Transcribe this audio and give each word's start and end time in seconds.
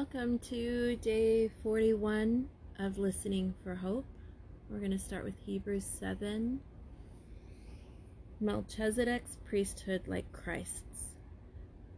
Welcome 0.00 0.38
to 0.48 0.96
day 0.96 1.50
41 1.62 2.48
of 2.78 2.96
Listening 2.96 3.52
for 3.62 3.74
Hope. 3.74 4.06
We're 4.70 4.78
going 4.78 4.92
to 4.92 4.98
start 4.98 5.24
with 5.24 5.38
Hebrews 5.44 5.84
7. 5.84 6.58
Melchizedek's 8.40 9.36
priesthood 9.44 10.00
like 10.06 10.32
Christ's. 10.32 11.16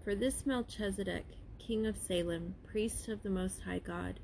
For 0.03 0.17
this 0.17 0.45
Melchizedek, 0.45 1.27
king 1.61 1.87
of 1.87 1.97
Salem, 1.97 2.57
priest 2.67 3.07
of 3.07 3.23
the 3.23 3.31
Most 3.31 3.63
High 3.63 3.79
God, 3.79 4.19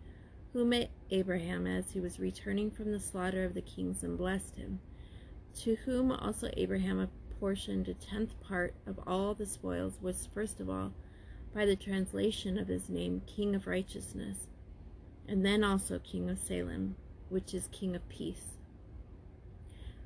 who 0.53 0.65
met 0.65 0.91
Abraham 1.13 1.69
as 1.69 1.93
he 1.93 2.01
was 2.01 2.19
returning 2.19 2.73
from 2.73 2.91
the 2.91 2.99
slaughter 2.99 3.45
of 3.45 3.55
the 3.55 3.63
kings 3.63 4.03
and 4.03 4.19
blessed 4.19 4.57
him, 4.57 4.81
to 5.61 5.77
whom 5.85 6.11
also 6.11 6.51
Abraham 6.57 6.99
apportioned 6.99 7.87
a 7.87 7.95
tenth 7.95 8.41
part 8.41 8.75
of 8.89 8.99
all 9.07 9.35
the 9.35 9.47
spoils, 9.47 10.01
was 10.03 10.29
first 10.35 10.59
of 10.59 10.69
all 10.69 10.93
by 11.55 11.65
the 11.67 11.77
translation 11.77 12.59
of 12.59 12.69
his 12.69 12.89
name, 12.89 13.23
King 13.27 13.55
of 13.55 13.67
Righteousness, 13.67 14.49
and 15.27 15.45
then 15.45 15.65
also 15.65 15.99
King 15.99 16.31
of 16.31 16.39
Salem, 16.39 16.97
which 17.29 17.55
is 17.55 17.69
King 17.73 17.97
of 17.97 18.09
Peace. 18.09 18.59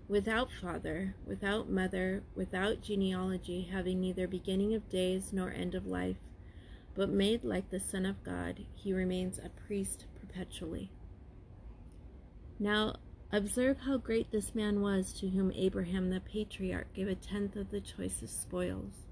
Without 0.09 0.51
father, 0.61 1.15
without 1.27 1.71
mother, 1.71 2.23
without 2.35 2.83
genealogy, 2.83 3.69
having 3.73 4.01
neither 4.01 4.27
beginning 4.27 4.75
of 4.75 4.89
days 4.89 5.33
nor 5.33 5.51
end 5.51 5.75
of 5.75 5.87
life, 5.87 6.17
but 6.95 7.09
made 7.09 7.45
like 7.45 7.71
the 7.71 7.81
Son 7.81 8.05
of 8.05 8.23
God, 8.23 8.67
he 8.75 8.93
remains 8.93 9.39
a 9.39 9.49
priest 9.49 10.05
perpetually. 10.21 10.91
Now, 12.59 12.97
observe 13.33 13.79
how 13.81 13.97
great 13.97 14.31
this 14.31 14.55
man 14.55 14.83
was 14.83 15.13
to 15.15 15.31
whom 15.31 15.53
Abraham 15.53 16.11
the 16.11 16.21
patriarch 16.21 16.93
gave 16.93 17.09
a 17.09 17.15
tenth 17.15 17.57
of 17.57 17.71
the 17.71 17.81
choicest 17.81 18.43
spoils. 18.43 19.07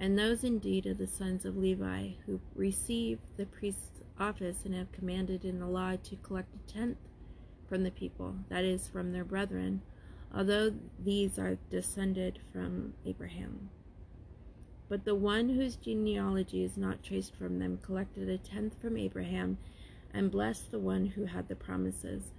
And 0.00 0.18
those 0.18 0.44
indeed 0.44 0.86
are 0.86 0.94
the 0.94 1.06
sons 1.06 1.44
of 1.44 1.56
Levi 1.56 2.10
who 2.24 2.40
receive 2.54 3.18
the 3.36 3.46
priest's 3.46 4.00
office 4.18 4.64
and 4.64 4.74
have 4.74 4.92
commanded 4.92 5.44
in 5.44 5.58
the 5.58 5.66
law 5.66 5.96
to 5.96 6.16
collect 6.16 6.54
a 6.54 6.72
tenth 6.72 6.98
from 7.68 7.82
the 7.82 7.90
people, 7.90 8.36
that 8.48 8.64
is, 8.64 8.88
from 8.88 9.12
their 9.12 9.24
brethren, 9.24 9.82
although 10.34 10.72
these 11.04 11.38
are 11.38 11.58
descended 11.70 12.38
from 12.52 12.94
Abraham. 13.04 13.70
But 14.88 15.04
the 15.04 15.14
one 15.14 15.50
whose 15.50 15.76
genealogy 15.76 16.64
is 16.64 16.76
not 16.76 17.02
traced 17.02 17.34
from 17.34 17.58
them 17.58 17.78
collected 17.82 18.28
a 18.28 18.38
tenth 18.38 18.80
from 18.80 18.96
Abraham 18.96 19.58
and 20.14 20.30
blessed 20.30 20.70
the 20.70 20.78
one 20.78 21.06
who 21.06 21.26
had 21.26 21.48
the 21.48 21.56
promises. 21.56 22.32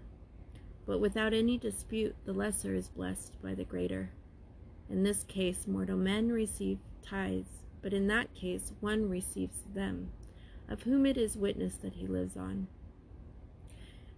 But 0.87 0.99
without 0.99 1.33
any 1.33 1.57
dispute, 1.57 2.15
the 2.25 2.33
lesser 2.33 2.73
is 2.73 2.89
blessed 2.89 3.39
by 3.43 3.53
the 3.53 3.65
greater. 3.65 4.09
In 4.89 5.03
this 5.03 5.23
case, 5.23 5.67
mortal 5.67 5.97
men 5.97 6.31
receive 6.31 6.79
tithes, 7.09 7.63
but 7.81 7.93
in 7.93 8.07
that 8.07 8.33
case 8.33 8.73
one 8.79 9.09
receives 9.09 9.63
them, 9.73 10.09
of 10.67 10.83
whom 10.83 11.05
it 11.05 11.17
is 11.17 11.37
witness 11.37 11.75
that 11.75 11.93
he 11.93 12.07
lives 12.07 12.35
on. 12.35 12.67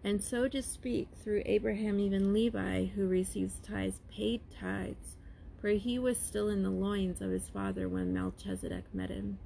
And 0.04 0.24
so 0.24 0.48
to 0.48 0.64
speak, 0.64 1.10
through 1.24 1.44
Abraham, 1.46 2.00
even 2.00 2.34
Levi, 2.34 2.86
who 2.86 3.08
receives 3.08 3.60
tithes, 3.60 4.00
paid 4.12 4.42
tithes, 4.60 5.18
for 5.60 5.70
he 5.70 6.00
was 6.00 6.18
still 6.18 6.50
in 6.50 6.64
the 6.64 6.72
loins 6.72 7.22
of 7.22 7.30
his 7.30 7.50
father 7.50 7.88
when 7.88 8.14
Melchizedek 8.14 8.86
met 8.94 9.12
him. 9.12 9.38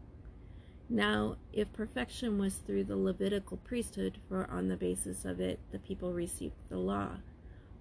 Now, 0.88 1.36
if 1.52 1.74
perfection 1.74 2.38
was 2.38 2.56
through 2.56 2.86
the 2.86 2.96
Levitical 2.96 3.58
priesthood, 3.58 4.20
for 4.30 4.50
on 4.50 4.70
the 4.70 4.78
basis 4.78 5.26
of 5.26 5.42
it 5.42 5.60
the 5.72 5.80
people 5.80 6.14
received 6.14 6.56
the 6.70 6.78
law, 6.78 7.18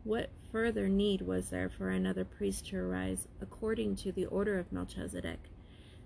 what 0.03 0.31
further 0.51 0.89
need 0.89 1.23
was 1.23 1.51
there 1.51 1.69
for 1.69 1.91
another 1.91 2.25
priest 2.25 2.67
to 2.69 2.79
arise 2.79 3.29
according 3.41 3.97
to 3.97 4.11
the 4.11 4.27
order 4.27 4.59
of 4.59 4.73
Melchizedek, 4.73 5.39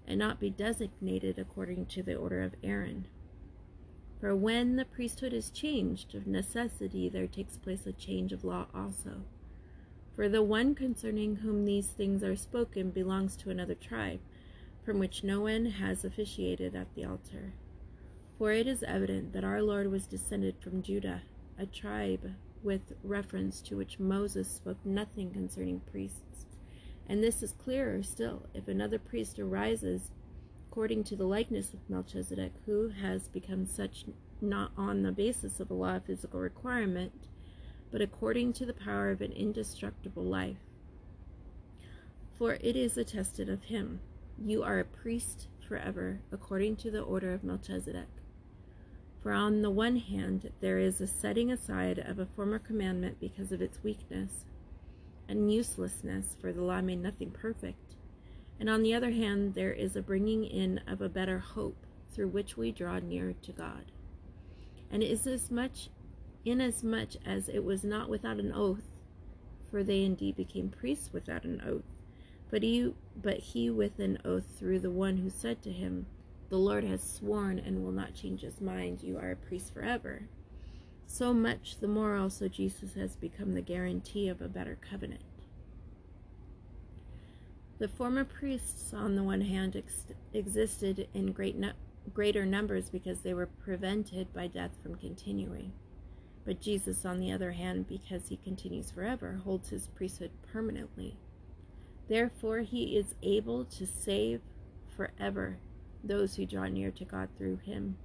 and 0.08 0.18
not 0.18 0.40
be 0.40 0.50
designated 0.50 1.38
according 1.38 1.86
to 1.86 2.02
the 2.02 2.16
order 2.16 2.42
of 2.42 2.54
Aaron. 2.64 3.06
For 4.18 4.34
when 4.34 4.74
the 4.74 4.86
priesthood 4.86 5.32
is 5.32 5.50
changed, 5.50 6.14
of 6.14 6.26
necessity 6.26 7.08
there 7.08 7.28
takes 7.28 7.56
place 7.56 7.86
a 7.86 7.92
change 7.92 8.32
of 8.32 8.42
law 8.42 8.66
also. 8.74 9.22
For 10.16 10.28
the 10.28 10.42
one 10.42 10.74
concerning 10.74 11.36
whom 11.36 11.64
these 11.64 11.88
things 11.88 12.24
are 12.24 12.34
spoken 12.34 12.90
belongs 12.90 13.36
to 13.36 13.50
another 13.50 13.76
tribe, 13.76 14.18
from 14.84 14.98
which 14.98 15.22
no 15.22 15.42
one 15.42 15.66
has 15.66 16.04
officiated 16.04 16.74
at 16.74 16.92
the 16.96 17.04
altar. 17.04 17.52
For 18.38 18.50
it 18.50 18.66
is 18.66 18.82
evident 18.82 19.32
that 19.34 19.44
our 19.44 19.62
Lord 19.62 19.92
was 19.92 20.06
descended 20.06 20.56
from 20.58 20.82
Judah, 20.82 21.22
a 21.58 21.66
tribe 21.66 22.32
with 22.62 22.94
reference 23.04 23.60
to 23.60 23.76
which 23.76 24.00
Moses 24.00 24.48
spoke 24.48 24.78
nothing 24.84 25.30
concerning 25.30 25.80
priests. 25.80 26.46
And 27.08 27.22
this 27.22 27.42
is 27.42 27.52
clearer 27.52 28.02
still 28.02 28.46
if 28.52 28.68
another 28.68 28.98
priest 28.98 29.38
arises 29.38 30.12
according 30.70 31.04
to 31.04 31.16
the 31.16 31.26
likeness 31.26 31.72
of 31.72 31.88
Melchizedek, 31.88 32.52
who 32.66 32.90
has 32.90 33.28
become 33.28 33.64
such 33.64 34.04
not 34.40 34.70
on 34.76 35.02
the 35.02 35.10
basis 35.12 35.58
of 35.58 35.70
a 35.70 35.74
law 35.74 35.96
of 35.96 36.04
physical 36.04 36.38
requirement, 36.38 37.12
but 37.90 38.02
according 38.02 38.52
to 38.52 38.66
the 38.66 38.74
power 38.74 39.10
of 39.10 39.22
an 39.22 39.32
indestructible 39.32 40.22
life. 40.22 40.58
For 42.36 42.58
it 42.60 42.76
is 42.76 42.96
attested 42.96 43.48
of 43.48 43.64
him, 43.64 44.00
You 44.40 44.62
are 44.62 44.78
a 44.78 44.84
priest 44.84 45.48
forever, 45.66 46.20
according 46.30 46.76
to 46.76 46.90
the 46.90 47.02
order 47.02 47.32
of 47.32 47.42
Melchizedek. 47.42 48.08
For 49.22 49.32
on 49.32 49.62
the 49.62 49.70
one 49.70 49.96
hand, 49.96 50.52
there 50.60 50.78
is 50.78 51.00
a 51.00 51.06
setting 51.06 51.50
aside 51.50 51.98
of 51.98 52.18
a 52.18 52.26
former 52.26 52.58
commandment 52.58 53.18
because 53.18 53.50
of 53.50 53.60
its 53.60 53.82
weakness 53.82 54.44
and 55.28 55.52
uselessness, 55.52 56.36
for 56.40 56.52
the 56.52 56.62
law 56.62 56.80
made 56.80 57.02
nothing 57.02 57.30
perfect. 57.30 57.94
And 58.58 58.68
on 58.68 58.82
the 58.82 58.94
other 58.94 59.10
hand, 59.10 59.54
there 59.54 59.72
is 59.72 59.94
a 59.94 60.02
bringing 60.02 60.44
in 60.44 60.80
of 60.86 61.00
a 61.00 61.08
better 61.08 61.38
hope 61.38 61.86
through 62.10 62.28
which 62.28 62.56
we 62.56 62.72
draw 62.72 62.98
near 62.98 63.34
to 63.42 63.52
God. 63.52 63.92
And 64.90 65.02
is 65.02 65.26
as 65.26 65.50
much 65.50 65.90
inasmuch 66.44 67.10
as 67.24 67.48
it 67.48 67.62
was 67.62 67.84
not 67.84 68.08
without 68.08 68.40
an 68.40 68.52
oath, 68.52 68.88
for 69.70 69.84
they 69.84 70.02
indeed 70.02 70.36
became 70.36 70.70
priests 70.70 71.12
without 71.12 71.44
an 71.44 71.62
oath, 71.64 71.84
but 72.50 72.62
he, 72.62 72.94
but 73.20 73.38
he 73.38 73.68
with 73.68 73.98
an 73.98 74.18
oath 74.24 74.58
through 74.58 74.80
the 74.80 74.90
one 74.90 75.18
who 75.18 75.28
said 75.28 75.62
to 75.62 75.70
him, 75.70 76.06
The 76.48 76.56
Lord 76.56 76.84
has 76.84 77.02
sworn 77.02 77.58
and 77.58 77.84
will 77.84 77.92
not 77.92 78.14
change 78.14 78.40
his 78.40 78.60
mind, 78.60 79.02
you 79.02 79.18
are 79.18 79.32
a 79.32 79.36
priest 79.36 79.74
forever 79.74 80.22
so 81.08 81.32
much 81.32 81.78
the 81.80 81.88
more 81.88 82.16
also 82.16 82.48
Jesus 82.48 82.94
has 82.94 83.16
become 83.16 83.54
the 83.54 83.62
guarantee 83.62 84.28
of 84.28 84.40
a 84.40 84.48
better 84.48 84.78
covenant. 84.88 85.22
The 87.78 87.88
former 87.88 88.24
priests, 88.24 88.92
on 88.92 89.16
the 89.16 89.22
one 89.22 89.40
hand, 89.40 89.74
ex- 89.74 90.12
existed 90.34 91.08
in 91.14 91.32
great 91.32 91.56
no- 91.56 91.72
greater 92.12 92.44
numbers 92.44 92.90
because 92.90 93.20
they 93.20 93.34
were 93.34 93.46
prevented 93.46 94.32
by 94.34 94.48
death 94.48 94.72
from 94.82 94.96
continuing. 94.96 95.72
But 96.44 96.60
Jesus, 96.60 97.04
on 97.04 97.20
the 97.20 97.32
other 97.32 97.52
hand, 97.52 97.88
because 97.88 98.28
he 98.28 98.36
continues 98.36 98.90
forever, 98.90 99.40
holds 99.44 99.70
his 99.70 99.88
priesthood 99.88 100.30
permanently. 100.52 101.16
Therefore, 102.08 102.60
he 102.60 102.96
is 102.96 103.14
able 103.22 103.64
to 103.64 103.86
save 103.86 104.40
forever 104.94 105.58
those 106.02 106.36
who 106.36 106.46
draw 106.46 106.66
near 106.66 106.90
to 106.90 107.04
God 107.04 107.28
through 107.36 107.58
him, 107.58 107.96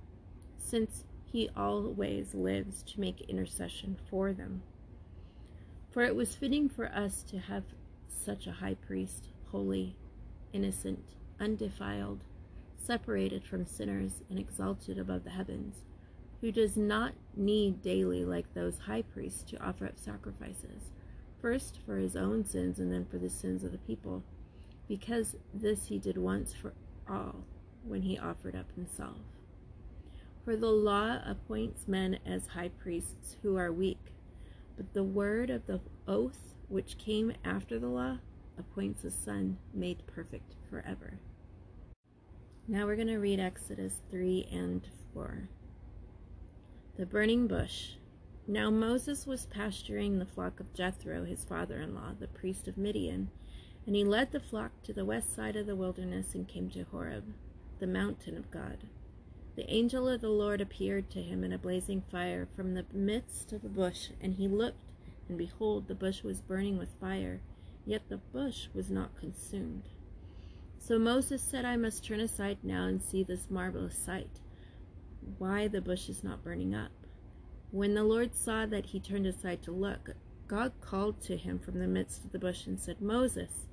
since 0.57 1.05
he 1.33 1.49
always 1.57 2.35
lives 2.35 2.83
to 2.83 2.99
make 2.99 3.21
intercession 3.21 3.97
for 4.07 4.31
them. 4.31 4.61
For 5.89 6.03
it 6.03 6.15
was 6.15 6.35
fitting 6.35 6.69
for 6.69 6.85
us 6.89 7.23
to 7.23 7.39
have 7.39 7.63
such 8.07 8.45
a 8.45 8.51
high 8.51 8.75
priest, 8.75 9.29
holy, 9.51 9.95
innocent, 10.53 11.15
undefiled, 11.39 12.23
separated 12.77 13.43
from 13.43 13.65
sinners, 13.65 14.21
and 14.29 14.37
exalted 14.37 14.99
above 14.99 15.23
the 15.23 15.31
heavens, 15.31 15.77
who 16.39 16.51
does 16.51 16.77
not 16.77 17.13
need 17.35 17.81
daily, 17.81 18.23
like 18.23 18.53
those 18.53 18.77
high 18.77 19.01
priests, 19.01 19.41
to 19.41 19.63
offer 19.65 19.87
up 19.87 19.97
sacrifices, 19.97 20.91
first 21.41 21.79
for 21.83 21.97
his 21.97 22.15
own 22.15 22.45
sins 22.45 22.77
and 22.77 22.93
then 22.93 23.05
for 23.05 23.17
the 23.17 23.29
sins 23.29 23.63
of 23.63 23.71
the 23.71 23.79
people, 23.79 24.21
because 24.87 25.35
this 25.51 25.87
he 25.87 25.97
did 25.97 26.15
once 26.15 26.53
for 26.53 26.73
all 27.09 27.43
when 27.83 28.03
he 28.03 28.19
offered 28.19 28.55
up 28.55 28.71
himself. 28.75 29.17
For 30.43 30.57
the 30.57 30.71
law 30.71 31.19
appoints 31.25 31.87
men 31.87 32.19
as 32.25 32.47
high 32.47 32.69
priests 32.69 33.37
who 33.41 33.55
are 33.55 33.71
weak, 33.71 34.11
but 34.75 34.93
the 34.93 35.03
word 35.03 35.49
of 35.49 35.65
the 35.67 35.79
oath 36.05 36.55
which 36.67 36.97
came 36.97 37.31
after 37.45 37.79
the 37.79 37.87
law 37.87 38.17
appoints 38.57 39.05
a 39.05 39.11
son 39.11 39.57
made 39.73 40.05
perfect 40.05 40.55
forever. 40.69 41.19
Now 42.67 42.85
we're 42.85 42.97
going 42.97 43.07
to 43.07 43.19
read 43.19 43.39
Exodus 43.39 44.01
3 44.11 44.49
and 44.51 44.85
4. 45.13 45.47
The 46.97 47.05
burning 47.05 47.47
bush. 47.47 47.93
Now 48.45 48.69
Moses 48.69 49.25
was 49.25 49.45
pasturing 49.45 50.19
the 50.19 50.25
flock 50.25 50.59
of 50.59 50.73
Jethro, 50.73 51.23
his 51.23 51.45
father 51.45 51.79
in 51.79 51.95
law, 51.95 52.11
the 52.19 52.27
priest 52.27 52.67
of 52.67 52.77
Midian, 52.77 53.29
and 53.85 53.95
he 53.95 54.03
led 54.03 54.33
the 54.33 54.41
flock 54.41 54.71
to 54.83 54.93
the 54.93 55.05
west 55.05 55.33
side 55.33 55.55
of 55.55 55.67
the 55.67 55.75
wilderness 55.75 56.35
and 56.35 56.47
came 56.49 56.69
to 56.71 56.83
Horeb, 56.83 57.33
the 57.79 57.87
mountain 57.87 58.35
of 58.35 58.51
God. 58.51 58.79
The 59.55 59.71
angel 59.71 60.09
of 60.09 60.21
the 60.21 60.29
Lord 60.29 60.61
appeared 60.61 61.09
to 61.11 61.21
him 61.21 61.43
in 61.43 61.53
a 61.53 61.59
blazing 61.59 62.01
fire 62.11 62.47
from 62.55 62.73
the 62.73 62.85
midst 62.91 63.53
of 63.53 63.63
a 63.63 63.69
bush, 63.69 64.09
and 64.19 64.33
he 64.33 64.47
looked, 64.47 64.91
and 65.29 65.37
behold, 65.37 65.87
the 65.87 65.95
bush 65.95 66.23
was 66.23 66.41
burning 66.41 66.77
with 66.77 66.99
fire, 66.99 67.39
yet 67.85 68.01
the 68.09 68.17
bush 68.17 68.67
was 68.73 68.89
not 68.89 69.15
consumed. 69.15 69.83
So 70.79 70.97
Moses 70.99 71.41
said, 71.41 71.65
I 71.65 71.77
must 71.77 72.03
turn 72.03 72.19
aside 72.19 72.57
now 72.63 72.87
and 72.87 73.01
see 73.01 73.23
this 73.23 73.49
marvelous 73.49 73.97
sight. 73.97 74.41
why 75.37 75.67
the 75.67 75.81
bush 75.81 76.09
is 76.09 76.23
not 76.23 76.43
burning 76.43 76.75
up. 76.75 76.91
When 77.71 77.93
the 77.93 78.03
Lord 78.03 78.35
saw 78.35 78.65
that 78.65 78.87
he 78.87 78.99
turned 78.99 79.25
aside 79.25 79.61
to 79.63 79.71
look, 79.71 80.11
God 80.47 80.73
called 80.81 81.21
to 81.21 81.37
him 81.37 81.59
from 81.59 81.79
the 81.79 81.87
midst 81.87 82.25
of 82.25 82.31
the 82.31 82.39
bush 82.39 82.67
and 82.67 82.79
said, 82.79 83.01
Moses, 83.01 83.67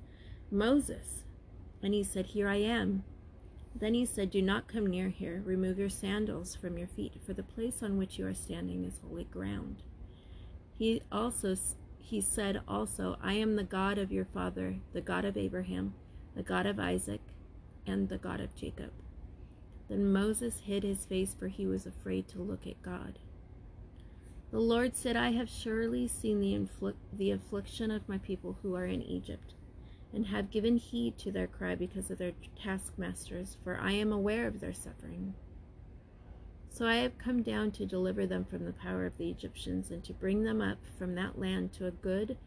Moses. 0.49 1.23
And 1.83 1.93
he 1.93 2.03
said, 2.03 2.27
Here 2.27 2.47
I 2.47 2.57
am. 2.57 3.03
Then 3.73 3.93
he 3.93 4.05
said, 4.05 4.29
Do 4.29 4.41
not 4.41 4.67
come 4.67 4.87
near 4.87 5.09
here. 5.09 5.41
Remove 5.45 5.79
your 5.79 5.89
sandals 5.89 6.55
from 6.55 6.77
your 6.77 6.87
feet, 6.87 7.13
for 7.25 7.33
the 7.33 7.43
place 7.43 7.81
on 7.81 7.97
which 7.97 8.19
you 8.19 8.27
are 8.27 8.33
standing 8.33 8.83
is 8.83 8.99
holy 9.03 9.23
ground. 9.23 9.83
He 10.77 11.01
also 11.11 11.55
he 12.11 12.19
said 12.19 12.59
also, 12.67 13.17
I 13.21 13.35
am 13.35 13.55
the 13.55 13.63
God 13.63 13.97
of 13.97 14.11
your 14.11 14.25
father, 14.25 14.75
the 14.91 14.99
God 14.99 15.23
of 15.23 15.37
Abraham, 15.37 15.93
the 16.35 16.43
God 16.43 16.65
of 16.65 16.77
Isaac, 16.77 17.21
and 17.87 18.09
the 18.09 18.17
God 18.17 18.41
of 18.41 18.53
Jacob. 18.53 18.91
Then 19.87 20.11
Moses 20.11 20.59
hid 20.65 20.83
his 20.83 21.05
face, 21.05 21.33
for 21.33 21.47
he 21.47 21.65
was 21.65 21.85
afraid 21.85 22.27
to 22.29 22.41
look 22.41 22.67
at 22.67 22.81
God. 22.81 23.19
The 24.51 24.59
Lord 24.59 24.97
said, 24.97 25.15
I 25.15 25.31
have 25.31 25.49
surely 25.49 26.07
seen 26.07 26.41
the, 26.41 26.53
inflict, 26.53 26.97
the 27.17 27.31
affliction 27.31 27.91
of 27.91 28.09
my 28.09 28.17
people 28.17 28.57
who 28.61 28.75
are 28.75 28.85
in 28.85 29.01
Egypt, 29.01 29.53
and 30.13 30.27
have 30.27 30.51
given 30.51 30.77
heed 30.77 31.17
to 31.17 31.31
their 31.31 31.47
cry 31.47 31.75
because 31.75 32.11
of 32.11 32.17
their 32.17 32.33
taskmasters, 32.61 33.57
for 33.63 33.79
I 33.79 33.91
am 33.93 34.11
aware 34.11 34.47
of 34.47 34.59
their 34.59 34.73
suffering. 34.73 35.33
So 36.69 36.85
I 36.85 36.95
have 36.95 37.17
come 37.17 37.41
down 37.41 37.71
to 37.71 37.85
deliver 37.85 38.25
them 38.25 38.45
from 38.45 38.65
the 38.65 38.73
power 38.73 39.05
of 39.05 39.17
the 39.17 39.29
Egyptians, 39.29 39.91
and 39.91 40.03
to 40.03 40.13
bring 40.13 40.43
them 40.43 40.61
up 40.61 40.77
from 40.97 41.15
that 41.15 41.39
land 41.39 41.73
to 41.73 41.87
a 41.87 41.91
good 41.91 42.37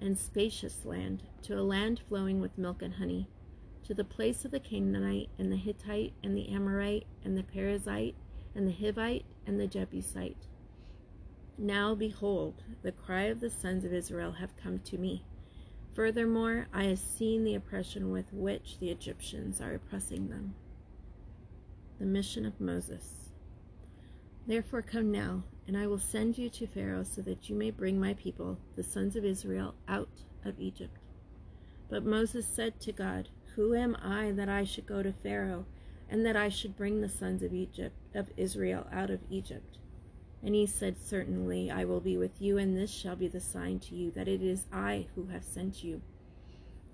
and 0.00 0.18
spacious 0.18 0.84
land, 0.84 1.22
to 1.42 1.58
a 1.58 1.62
land 1.62 2.00
flowing 2.08 2.40
with 2.40 2.58
milk 2.58 2.82
and 2.82 2.94
honey, 2.94 3.28
to 3.84 3.94
the 3.94 4.04
place 4.04 4.44
of 4.44 4.50
the 4.50 4.60
Canaanite, 4.60 5.30
and 5.38 5.52
the 5.52 5.56
Hittite, 5.56 6.12
and 6.22 6.36
the 6.36 6.48
Amorite, 6.48 7.06
and 7.24 7.36
the 7.36 7.42
Perizzite, 7.42 8.14
and 8.54 8.66
the 8.66 8.72
Hivite, 8.72 9.24
and 9.46 9.60
the 9.60 9.66
Jebusite 9.66 10.48
now 11.58 11.94
behold, 11.94 12.62
the 12.82 12.92
cry 12.92 13.24
of 13.24 13.40
the 13.40 13.50
sons 13.50 13.84
of 13.84 13.92
Israel 13.92 14.32
have 14.32 14.56
come 14.56 14.80
to 14.80 14.98
me. 14.98 15.24
Furthermore, 15.94 16.66
I 16.72 16.84
have 16.84 16.98
seen 16.98 17.44
the 17.44 17.54
oppression 17.54 18.10
with 18.10 18.32
which 18.32 18.78
the 18.80 18.90
Egyptians 18.90 19.60
are 19.60 19.74
oppressing 19.74 20.28
them. 20.28 20.54
The 22.00 22.06
mission 22.06 22.44
of 22.44 22.60
Moses. 22.60 23.30
Therefore 24.44 24.82
come 24.82 25.12
now, 25.12 25.44
and 25.68 25.76
I 25.76 25.86
will 25.86 26.00
send 26.00 26.36
you 26.36 26.50
to 26.50 26.66
Pharaoh 26.66 27.04
so 27.04 27.22
that 27.22 27.48
you 27.48 27.54
may 27.54 27.70
bring 27.70 28.00
my 28.00 28.14
people, 28.14 28.58
the 28.74 28.82
sons 28.82 29.14
of 29.14 29.24
Israel, 29.24 29.76
out 29.86 30.24
of 30.44 30.58
Egypt. 30.58 30.98
But 31.88 32.04
Moses 32.04 32.46
said 32.46 32.80
to 32.80 32.92
God, 32.92 33.28
Who 33.54 33.74
am 33.74 33.96
I 34.02 34.32
that 34.32 34.48
I 34.48 34.64
should 34.64 34.86
go 34.86 35.00
to 35.00 35.12
Pharaoh, 35.12 35.64
and 36.10 36.26
that 36.26 36.36
I 36.36 36.48
should 36.48 36.76
bring 36.76 37.00
the 37.00 37.08
sons 37.08 37.40
of 37.42 37.54
Egypt 37.54 37.96
of 38.14 38.32
Israel 38.36 38.88
out 38.90 39.10
of 39.10 39.20
Egypt? 39.30 39.78
And 40.44 40.54
he 40.54 40.66
said, 40.66 40.98
Certainly 40.98 41.70
I 41.70 41.84
will 41.84 42.00
be 42.00 42.18
with 42.18 42.42
you, 42.42 42.58
and 42.58 42.76
this 42.76 42.90
shall 42.90 43.16
be 43.16 43.28
the 43.28 43.40
sign 43.40 43.78
to 43.80 43.94
you 43.94 44.10
that 44.10 44.28
it 44.28 44.42
is 44.42 44.66
I 44.70 45.06
who 45.14 45.28
have 45.28 45.42
sent 45.42 45.82
you. 45.82 46.02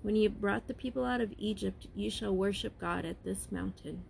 When 0.01 0.15
you 0.15 0.29
have 0.29 0.39
brought 0.39 0.67
the 0.67 0.73
people 0.73 1.03
out 1.03 1.21
of 1.21 1.33
Egypt, 1.37 1.87
you 1.93 2.09
shall 2.09 2.35
worship 2.35 2.79
God 2.79 3.05
at 3.05 3.23
this 3.23 3.51
mountain. 3.51 4.03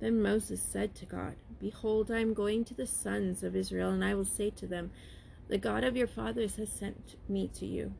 Then 0.00 0.22
Moses 0.22 0.60
said 0.60 0.94
to 0.96 1.06
God, 1.06 1.36
Behold, 1.60 2.10
I 2.10 2.20
am 2.20 2.34
going 2.34 2.64
to 2.64 2.74
the 2.74 2.86
sons 2.86 3.42
of 3.42 3.54
Israel, 3.54 3.90
and 3.90 4.04
I 4.04 4.14
will 4.14 4.24
say 4.24 4.50
to 4.50 4.66
them, 4.66 4.90
The 5.48 5.58
God 5.58 5.84
of 5.84 5.96
your 5.96 6.06
fathers 6.06 6.56
has 6.56 6.72
sent 6.72 7.16
me 7.28 7.48
to 7.54 7.66
you. 7.66 7.92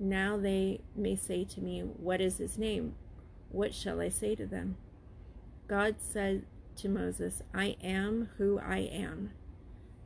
Now 0.00 0.36
they 0.36 0.80
may 0.94 1.16
say 1.16 1.44
to 1.44 1.60
me, 1.60 1.80
What 1.80 2.20
is 2.20 2.38
his 2.38 2.58
name? 2.58 2.94
What 3.50 3.74
shall 3.74 4.00
I 4.00 4.08
say 4.08 4.34
to 4.34 4.46
them? 4.46 4.76
God 5.68 5.96
said 5.98 6.44
to 6.76 6.88
Moses, 6.88 7.42
I 7.54 7.76
am 7.82 8.30
who 8.38 8.58
I 8.58 8.78
am. 8.78 9.30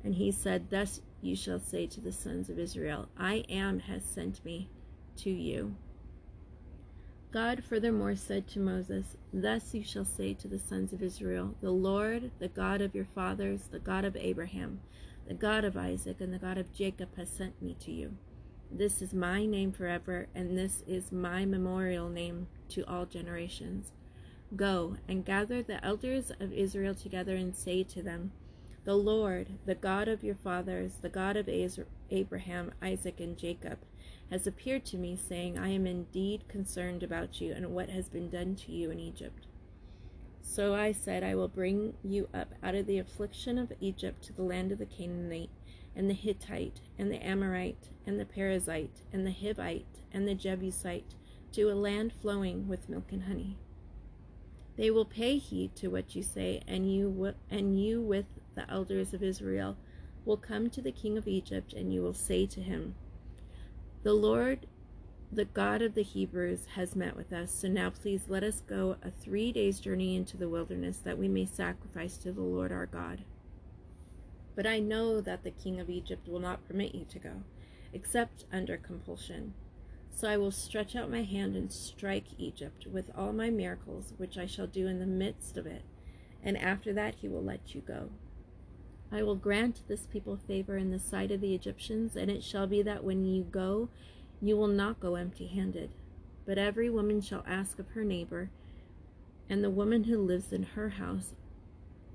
And 0.02 0.14
he 0.14 0.32
said, 0.32 0.70
Thus 0.70 1.00
you 1.20 1.36
shall 1.36 1.58
say 1.58 1.86
to 1.88 2.00
the 2.00 2.12
sons 2.12 2.48
of 2.48 2.58
Israel, 2.58 3.08
I 3.18 3.44
am 3.48 3.80
has 3.80 4.04
sent 4.04 4.44
me 4.44 4.68
to 5.18 5.30
you. 5.30 5.76
God 7.32 7.62
furthermore 7.62 8.16
said 8.16 8.48
to 8.48 8.60
Moses, 8.60 9.16
Thus 9.32 9.72
you 9.72 9.84
shall 9.84 10.04
say 10.04 10.34
to 10.34 10.48
the 10.48 10.58
sons 10.58 10.92
of 10.92 11.02
Israel, 11.02 11.54
The 11.60 11.70
Lord, 11.70 12.32
the 12.40 12.48
God 12.48 12.80
of 12.80 12.94
your 12.94 13.04
fathers, 13.04 13.68
the 13.70 13.78
God 13.78 14.04
of 14.04 14.16
Abraham, 14.16 14.80
the 15.28 15.34
God 15.34 15.64
of 15.64 15.76
Isaac, 15.76 16.20
and 16.20 16.32
the 16.32 16.38
God 16.38 16.58
of 16.58 16.72
Jacob 16.72 17.16
has 17.16 17.28
sent 17.28 17.62
me 17.62 17.76
to 17.80 17.92
you. 17.92 18.16
This 18.72 19.00
is 19.00 19.14
my 19.14 19.46
name 19.46 19.70
forever, 19.70 20.26
and 20.34 20.58
this 20.58 20.82
is 20.88 21.12
my 21.12 21.44
memorial 21.44 22.08
name 22.08 22.48
to 22.70 22.84
all 22.86 23.06
generations. 23.06 23.92
Go 24.56 24.96
and 25.06 25.24
gather 25.24 25.62
the 25.62 25.84
elders 25.84 26.32
of 26.40 26.52
Israel 26.52 26.94
together 26.94 27.36
and 27.36 27.54
say 27.54 27.84
to 27.84 28.02
them, 28.02 28.32
the 28.84 28.96
Lord, 28.96 29.58
the 29.66 29.74
God 29.74 30.08
of 30.08 30.24
your 30.24 30.34
fathers, 30.34 30.94
the 31.02 31.08
God 31.08 31.36
of 31.36 31.48
Abraham, 32.10 32.72
Isaac, 32.82 33.20
and 33.20 33.36
Jacob, 33.36 33.78
has 34.30 34.46
appeared 34.46 34.84
to 34.86 34.96
me, 34.96 35.16
saying, 35.16 35.58
I 35.58 35.68
am 35.70 35.86
indeed 35.86 36.48
concerned 36.48 37.02
about 37.02 37.40
you 37.40 37.52
and 37.52 37.72
what 37.72 37.90
has 37.90 38.08
been 38.08 38.30
done 38.30 38.54
to 38.56 38.72
you 38.72 38.90
in 38.90 39.00
Egypt. 39.00 39.46
So 40.40 40.74
I 40.74 40.92
said, 40.92 41.22
I 41.22 41.34
will 41.34 41.48
bring 41.48 41.94
you 42.02 42.28
up 42.32 42.54
out 42.62 42.74
of 42.74 42.86
the 42.86 42.98
affliction 42.98 43.58
of 43.58 43.72
Egypt 43.80 44.22
to 44.24 44.32
the 44.32 44.42
land 44.42 44.72
of 44.72 44.78
the 44.78 44.86
Canaanite, 44.86 45.50
and 45.94 46.08
the 46.08 46.14
Hittite, 46.14 46.80
and 46.98 47.10
the 47.10 47.24
Amorite, 47.24 47.90
and 48.06 48.18
the 48.18 48.24
Perizzite, 48.24 49.02
and 49.12 49.26
the 49.26 49.32
Hivite, 49.32 50.02
and 50.12 50.26
the 50.26 50.34
Jebusite, 50.34 51.14
to 51.52 51.64
a 51.64 51.74
land 51.74 52.12
flowing 52.12 52.68
with 52.68 52.88
milk 52.88 53.10
and 53.10 53.24
honey. 53.24 53.58
They 54.76 54.90
will 54.90 55.04
pay 55.04 55.38
heed 55.38 55.74
to 55.76 55.88
what 55.88 56.14
you 56.14 56.22
say, 56.22 56.62
and 56.66 56.92
you, 56.92 57.34
and 57.50 57.78
you 57.78 58.00
with 58.00 58.26
the 58.54 58.70
elders 58.70 59.12
of 59.12 59.22
Israel 59.22 59.76
will 60.24 60.36
come 60.36 60.70
to 60.70 60.82
the 60.82 60.92
king 60.92 61.16
of 61.18 61.26
Egypt, 61.26 61.72
and 61.72 61.92
you 61.92 62.02
will 62.02 62.14
say 62.14 62.46
to 62.46 62.60
him, 62.60 62.94
The 64.02 64.12
Lord, 64.12 64.66
the 65.32 65.44
God 65.44 65.82
of 65.82 65.94
the 65.94 66.02
Hebrews, 66.02 66.66
has 66.74 66.96
met 66.96 67.16
with 67.16 67.32
us. 67.32 67.52
So 67.52 67.68
now 67.68 67.90
please 67.90 68.22
let 68.28 68.42
us 68.42 68.62
go 68.66 68.96
a 69.02 69.10
three 69.10 69.52
days' 69.52 69.80
journey 69.80 70.16
into 70.16 70.36
the 70.36 70.48
wilderness, 70.48 70.98
that 70.98 71.18
we 71.18 71.28
may 71.28 71.46
sacrifice 71.46 72.16
to 72.18 72.32
the 72.32 72.42
Lord 72.42 72.72
our 72.72 72.86
God. 72.86 73.24
But 74.56 74.66
I 74.66 74.78
know 74.78 75.20
that 75.20 75.42
the 75.42 75.50
king 75.50 75.80
of 75.80 75.88
Egypt 75.88 76.28
will 76.28 76.40
not 76.40 76.66
permit 76.66 76.94
you 76.94 77.06
to 77.10 77.18
go, 77.18 77.42
except 77.92 78.44
under 78.52 78.76
compulsion. 78.76 79.54
So 80.20 80.28
I 80.28 80.36
will 80.36 80.50
stretch 80.50 80.94
out 80.94 81.10
my 81.10 81.22
hand 81.22 81.56
and 81.56 81.72
strike 81.72 82.26
Egypt 82.36 82.86
with 82.86 83.10
all 83.16 83.32
my 83.32 83.48
miracles, 83.48 84.12
which 84.18 84.36
I 84.36 84.44
shall 84.44 84.66
do 84.66 84.86
in 84.86 84.98
the 84.98 85.06
midst 85.06 85.56
of 85.56 85.64
it, 85.64 85.82
and 86.42 86.58
after 86.58 86.92
that 86.92 87.14
he 87.14 87.28
will 87.28 87.42
let 87.42 87.74
you 87.74 87.80
go. 87.80 88.10
I 89.10 89.22
will 89.22 89.34
grant 89.34 89.80
this 89.88 90.06
people 90.06 90.36
favor 90.36 90.76
in 90.76 90.90
the 90.90 90.98
sight 90.98 91.30
of 91.30 91.40
the 91.40 91.54
Egyptians, 91.54 92.16
and 92.16 92.30
it 92.30 92.44
shall 92.44 92.66
be 92.66 92.82
that 92.82 93.02
when 93.02 93.24
you 93.24 93.44
go, 93.44 93.88
you 94.42 94.58
will 94.58 94.68
not 94.68 95.00
go 95.00 95.14
empty 95.14 95.46
handed. 95.46 95.94
But 96.44 96.58
every 96.58 96.90
woman 96.90 97.22
shall 97.22 97.42
ask 97.46 97.78
of 97.78 97.88
her 97.92 98.04
neighbor, 98.04 98.50
and 99.48 99.64
the 99.64 99.70
woman 99.70 100.04
who 100.04 100.18
lives 100.18 100.52
in 100.52 100.64
her 100.64 100.90
house, 100.90 101.32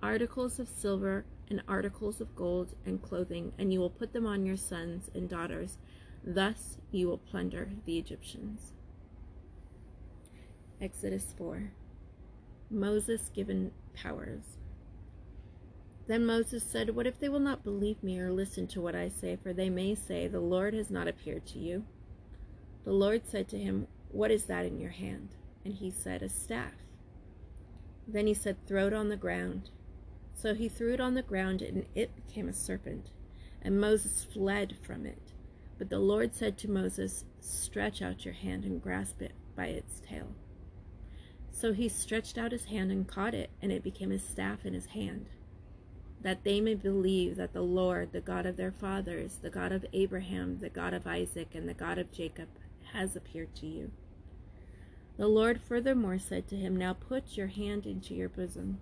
articles 0.03 0.59
of 0.59 0.67
silver 0.67 1.25
and 1.49 1.63
articles 1.67 2.21
of 2.21 2.35
gold 2.35 2.75
and 2.85 3.01
clothing, 3.01 3.51
and 3.57 3.73
you 3.73 3.79
will 3.79 3.89
put 3.89 4.13
them 4.13 4.27
on 4.27 4.45
your 4.45 4.57
sons 4.57 5.09
and 5.15 5.27
daughters. 5.27 5.79
Thus 6.27 6.79
you 6.89 7.07
will 7.07 7.19
plunder 7.19 7.69
the 7.85 7.99
Egyptians. 7.99 8.73
Exodus 10.81 11.35
4 11.37 11.71
Moses 12.71 13.29
given 13.29 13.71
powers. 13.93 14.57
Then 16.07 16.25
Moses 16.25 16.63
said, 16.63 16.95
What 16.95 17.05
if 17.05 17.19
they 17.19 17.29
will 17.29 17.39
not 17.39 17.63
believe 17.63 18.01
me 18.01 18.19
or 18.19 18.31
listen 18.31 18.65
to 18.67 18.81
what 18.81 18.95
I 18.95 19.07
say? 19.07 19.37
For 19.41 19.53
they 19.53 19.69
may 19.69 19.93
say, 19.93 20.27
The 20.27 20.39
Lord 20.39 20.73
has 20.73 20.89
not 20.89 21.07
appeared 21.07 21.45
to 21.47 21.59
you. 21.59 21.85
The 22.85 22.91
Lord 22.91 23.27
said 23.27 23.47
to 23.49 23.59
him, 23.59 23.87
What 24.11 24.31
is 24.31 24.45
that 24.45 24.65
in 24.65 24.79
your 24.79 24.91
hand? 24.91 25.35
And 25.63 25.75
he 25.75 25.91
said, 25.91 26.23
A 26.23 26.29
staff. 26.29 26.73
Then 28.07 28.25
he 28.25 28.33
said, 28.33 28.57
Throw 28.65 28.87
it 28.87 28.93
on 28.93 29.09
the 29.09 29.15
ground. 29.15 29.69
So 30.33 30.55
he 30.55 30.69
threw 30.69 30.93
it 30.93 30.99
on 30.99 31.13
the 31.13 31.21
ground, 31.21 31.61
and 31.61 31.85
it 31.93 32.15
became 32.15 32.49
a 32.49 32.53
serpent. 32.53 33.11
And 33.61 33.79
Moses 33.79 34.23
fled 34.23 34.75
from 34.83 35.05
it. 35.05 35.34
But 35.77 35.89
the 35.89 35.99
Lord 35.99 36.33
said 36.33 36.57
to 36.59 36.69
Moses, 36.69 37.25
Stretch 37.39 38.01
out 38.01 38.25
your 38.25 38.33
hand 38.33 38.63
and 38.63 38.81
grasp 38.81 39.21
it 39.21 39.33
by 39.55 39.67
its 39.67 39.99
tail. 39.99 40.27
So 41.51 41.73
he 41.73 41.89
stretched 41.89 42.37
out 42.37 42.51
his 42.51 42.65
hand 42.65 42.91
and 42.91 43.07
caught 43.07 43.33
it, 43.33 43.49
and 43.61 43.71
it 43.71 43.83
became 43.83 44.11
a 44.11 44.19
staff 44.19 44.65
in 44.65 44.73
his 44.73 44.87
hand 44.87 45.27
that 46.25 46.43
they 46.43 46.59
may 46.59 46.73
believe 46.73 47.35
that 47.35 47.53
the 47.53 47.61
Lord, 47.61 48.11
the 48.11 48.19
God 48.19 48.47
of 48.47 48.57
their 48.57 48.71
fathers, 48.71 49.37
the 49.43 49.51
God 49.51 49.71
of 49.71 49.85
Abraham, 49.93 50.57
the 50.59 50.71
God 50.71 50.91
of 50.91 51.05
Isaac, 51.05 51.53
and 51.53 51.69
the 51.69 51.75
God 51.75 51.99
of 51.99 52.11
Jacob, 52.11 52.47
has 52.93 53.15
appeared 53.15 53.53
to 53.57 53.67
you. 53.67 53.91
The 55.17 55.27
Lord 55.27 55.61
furthermore 55.61 56.17
said 56.17 56.47
to 56.47 56.55
him, 56.55 56.75
Now 56.75 56.93
put 56.93 57.37
your 57.37 57.45
hand 57.45 57.85
into 57.85 58.15
your 58.15 58.27
bosom. 58.27 58.79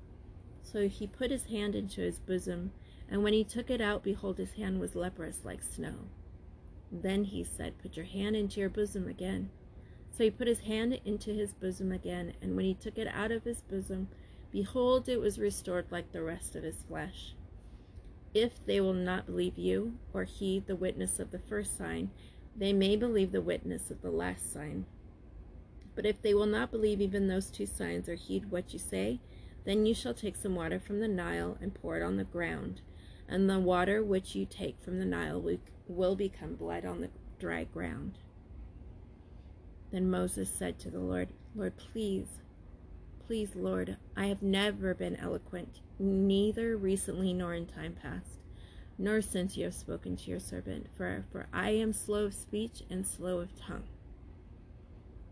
So 0.61 0.87
he 0.87 1.05
put 1.05 1.31
his 1.31 1.47
hand 1.47 1.75
into 1.75 1.99
his 1.99 2.19
bosom, 2.19 2.71
and 3.09 3.23
when 3.23 3.33
he 3.33 3.43
took 3.43 3.69
it 3.69 3.81
out, 3.81 4.05
behold, 4.05 4.37
his 4.37 4.53
hand 4.53 4.79
was 4.79 4.95
leprous 4.95 5.41
like 5.43 5.61
snow. 5.61 5.95
Then 7.01 7.23
he 7.23 7.43
said, 7.43 7.79
Put 7.79 7.97
your 7.97 8.05
hand 8.05 8.35
into 8.35 8.59
your 8.59 8.69
bosom 8.69 9.07
again. 9.07 9.49
So 10.15 10.23
he 10.23 10.29
put 10.29 10.47
his 10.47 10.59
hand 10.59 10.99
into 11.03 11.33
his 11.33 11.53
bosom 11.53 11.91
again, 11.91 12.33
and 12.39 12.55
when 12.55 12.65
he 12.65 12.75
took 12.75 12.99
it 12.99 13.07
out 13.07 13.31
of 13.31 13.43
his 13.43 13.61
bosom, 13.61 14.09
behold, 14.51 15.09
it 15.09 15.19
was 15.19 15.39
restored 15.39 15.87
like 15.89 16.11
the 16.11 16.21
rest 16.21 16.55
of 16.55 16.61
his 16.61 16.83
flesh. 16.87 17.33
If 18.35 18.63
they 18.65 18.79
will 18.79 18.93
not 18.93 19.25
believe 19.25 19.57
you, 19.57 19.97
or 20.13 20.23
heed 20.23 20.67
the 20.67 20.75
witness 20.75 21.19
of 21.19 21.31
the 21.31 21.39
first 21.39 21.75
sign, 21.75 22.11
they 22.55 22.73
may 22.73 22.95
believe 22.95 23.31
the 23.31 23.41
witness 23.41 23.89
of 23.89 24.03
the 24.03 24.11
last 24.11 24.53
sign. 24.53 24.85
But 25.95 26.05
if 26.05 26.21
they 26.21 26.35
will 26.35 26.45
not 26.45 26.69
believe 26.69 27.01
even 27.01 27.27
those 27.27 27.49
two 27.49 27.65
signs, 27.65 28.07
or 28.07 28.13
heed 28.15 28.51
what 28.51 28.71
you 28.71 28.77
say, 28.77 29.19
then 29.65 29.87
you 29.87 29.95
shall 29.95 30.13
take 30.13 30.35
some 30.35 30.55
water 30.55 30.79
from 30.79 30.99
the 30.99 31.07
Nile 31.07 31.57
and 31.59 31.73
pour 31.73 31.97
it 31.97 32.03
on 32.03 32.17
the 32.17 32.23
ground, 32.23 32.81
and 33.27 33.49
the 33.49 33.59
water 33.59 34.03
which 34.03 34.35
you 34.35 34.45
take 34.45 34.79
from 34.81 34.99
the 34.99 35.05
Nile 35.05 35.43
will 35.87 36.15
become 36.15 36.55
blood 36.55 36.85
on 36.85 37.01
the 37.01 37.09
dry 37.39 37.63
ground. 37.63 38.17
Then 39.91 40.09
Moses 40.09 40.49
said 40.49 40.79
to 40.79 40.89
the 40.89 40.99
Lord, 40.99 41.29
Lord, 41.55 41.77
please, 41.77 42.27
please, 43.27 43.55
Lord, 43.55 43.97
I 44.17 44.25
have 44.25 44.41
never 44.41 44.93
been 44.93 45.15
eloquent, 45.17 45.81
neither 45.99 46.75
recently 46.75 47.33
nor 47.33 47.53
in 47.53 47.67
time 47.67 47.95
past, 48.01 48.39
nor 48.97 49.21
since 49.21 49.55
you 49.55 49.65
have 49.65 49.73
spoken 49.73 50.15
to 50.17 50.29
your 50.29 50.39
servant, 50.39 50.87
for, 50.97 51.25
for 51.31 51.47
I 51.53 51.71
am 51.71 51.93
slow 51.93 52.25
of 52.25 52.33
speech 52.33 52.83
and 52.89 53.05
slow 53.05 53.39
of 53.39 53.55
tongue. 53.55 53.87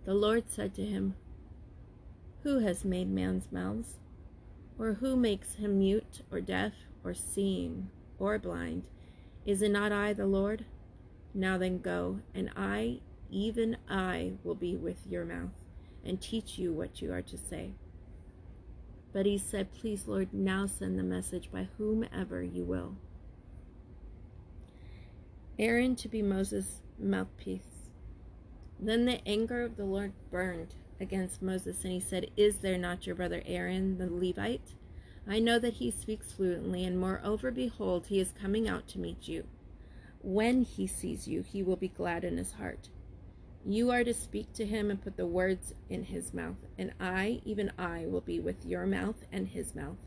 The 0.05 0.13
Lord 0.13 0.45
said 0.48 0.74
to 0.75 0.86
him, 0.86 1.15
Who 2.43 2.60
has 2.60 2.86
made 2.86 3.10
man's 3.10 3.51
mouths? 3.51 3.95
Or 4.79 4.93
who 4.93 5.15
makes 5.15 5.55
him 5.55 5.79
mute 5.79 6.21
or 6.31 6.41
deaf 6.41 6.74
or 7.03 7.13
seeing 7.13 7.89
or 8.20 8.38
blind? 8.39 8.84
Is 9.46 9.62
it 9.62 9.72
not 9.72 9.91
I, 9.91 10.13
the 10.13 10.27
Lord? 10.27 10.65
Now 11.34 11.58
then 11.58 11.79
go, 11.79 12.20
and 12.36 12.51
I 12.55 13.00
even 13.31 13.77
I 13.89 14.34
will 14.43 14.55
be 14.55 14.75
with 14.75 15.08
your 15.08 15.25
mouth 15.25 15.51
and 16.03 16.22
teach 16.22 16.60
you 16.60 16.74
what 16.74 17.01
you 17.01 17.13
are 17.13 17.22
to 17.22 17.38
say. 17.38 17.72
But 19.13 19.25
he 19.25 19.38
said, 19.38 19.74
Please, 19.74 20.08
Lord, 20.08 20.34
now 20.34 20.65
send 20.65 20.98
the 20.98 21.03
message 21.03 21.51
by 21.51 21.67
whomever 21.77 22.43
you 22.43 22.63
will. 22.63 22.96
Aaron 25.60 25.96
to 25.98 26.08
be 26.08 26.22
Moses' 26.22 26.81
mouthpiece. 26.98 27.89
Then 28.79 29.05
the 29.05 29.25
anger 29.27 29.62
of 29.62 29.77
the 29.77 29.86
Lord 29.86 30.13
burned 30.31 30.75
against 31.00 31.41
Moses, 31.41 31.84
and 31.84 31.93
he 31.93 32.00
said, 32.00 32.31
Is 32.36 32.58
there 32.58 32.77
not 32.77 33.05
your 33.05 33.15
brother 33.15 33.43
Aaron 33.46 33.98
the 33.98 34.10
Levite? 34.10 34.75
I 35.28 35.40
know 35.40 35.60
that 35.60 35.74
he 35.74 35.92
speaks 35.92 36.32
fluently, 36.32 36.84
and 36.84 36.98
moreover, 36.98 37.51
behold, 37.51 38.08
he 38.08 38.20
is 38.20 38.34
coming 38.42 38.68
out 38.68 38.88
to 38.90 39.00
meet 39.00 39.28
you. 39.28 39.46
When 40.22 40.63
he 40.63 40.88
sees 40.88 41.28
you, 41.28 41.44
he 41.44 41.63
will 41.63 41.75
be 41.75 41.90
glad 41.90 42.24
in 42.24 42.38
his 42.38 42.54
heart. 42.54 42.90
You 43.63 43.92
are 43.92 44.04
to 44.04 44.13
speak 44.13 44.54
to 44.54 44.66
him 44.66 44.90
and 44.90 45.01
put 45.01 45.18
the 45.18 45.28
words 45.28 45.75
in 45.90 46.04
his 46.04 46.34
mouth, 46.34 46.58
and 46.78 46.94
I, 47.00 47.42
even 47.46 47.72
I, 47.78 48.08
will 48.08 48.22
be 48.22 48.40
with 48.40 48.66
your 48.66 48.88
mouth 48.88 49.24
and 49.32 49.48
his 49.48 49.75
mouth, 49.75 49.98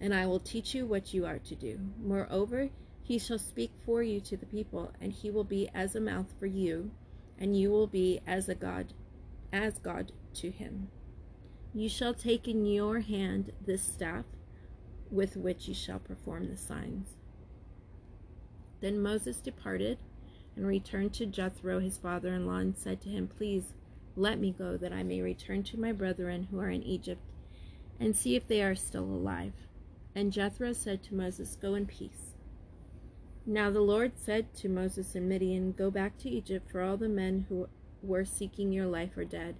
and 0.00 0.14
I 0.14 0.26
will 0.26 0.40
teach 0.40 0.74
you 0.74 0.86
what 0.86 1.12
you 1.12 1.26
are 1.26 1.38
to 1.38 1.54
do. 1.54 1.78
Moreover, 2.02 2.70
he 3.02 3.18
shall 3.18 3.38
speak 3.38 3.72
for 3.84 4.02
you 4.02 4.20
to 4.20 4.36
the 4.38 4.46
people, 4.46 4.92
and 5.00 5.12
he 5.12 5.30
will 5.30 5.44
be 5.44 5.68
as 5.74 5.94
a 5.94 6.00
mouth 6.00 6.32
for 6.38 6.46
you, 6.46 6.90
and 7.38 7.58
you 7.58 7.70
will 7.70 7.86
be 7.86 8.20
as 8.26 8.48
a 8.48 8.54
God, 8.54 8.94
as 9.52 9.78
God 9.78 10.12
to 10.34 10.50
him. 10.50 10.88
You 11.74 11.90
shall 11.90 12.14
take 12.14 12.48
in 12.48 12.64
your 12.64 13.00
hand 13.00 13.52
this 13.66 13.82
staff 13.82 14.24
with 15.12 15.36
which 15.36 15.68
you 15.68 15.74
shall 15.74 15.98
perform 15.98 16.48
the 16.48 16.56
signs. 16.56 17.10
Then 18.80 19.00
Moses 19.00 19.40
departed 19.40 19.98
and 20.56 20.66
returned 20.66 21.12
to 21.14 21.26
Jethro 21.26 21.78
his 21.78 21.98
father 21.98 22.34
in 22.34 22.46
law 22.46 22.56
and 22.56 22.76
said 22.76 23.00
to 23.02 23.08
him, 23.08 23.28
Please 23.28 23.74
let 24.16 24.38
me 24.38 24.54
go, 24.56 24.76
that 24.76 24.92
I 24.92 25.02
may 25.02 25.20
return 25.20 25.62
to 25.64 25.78
my 25.78 25.92
brethren 25.92 26.48
who 26.50 26.58
are 26.58 26.70
in 26.70 26.82
Egypt, 26.82 27.20
and 28.00 28.16
see 28.16 28.36
if 28.36 28.48
they 28.48 28.62
are 28.62 28.74
still 28.74 29.04
alive. 29.04 29.52
And 30.14 30.32
Jethro 30.32 30.72
said 30.72 31.02
to 31.04 31.14
Moses, 31.14 31.56
Go 31.60 31.74
in 31.74 31.86
peace. 31.86 32.34
Now 33.46 33.70
the 33.70 33.80
Lord 33.80 34.12
said 34.16 34.54
to 34.56 34.68
Moses 34.68 35.14
and 35.14 35.28
Midian, 35.28 35.72
Go 35.72 35.90
back 35.90 36.18
to 36.18 36.28
Egypt, 36.28 36.70
for 36.70 36.82
all 36.82 36.96
the 36.96 37.08
men 37.08 37.46
who 37.48 37.68
were 38.02 38.24
seeking 38.24 38.72
your 38.72 38.86
life 38.86 39.16
are 39.16 39.24
dead. 39.24 39.56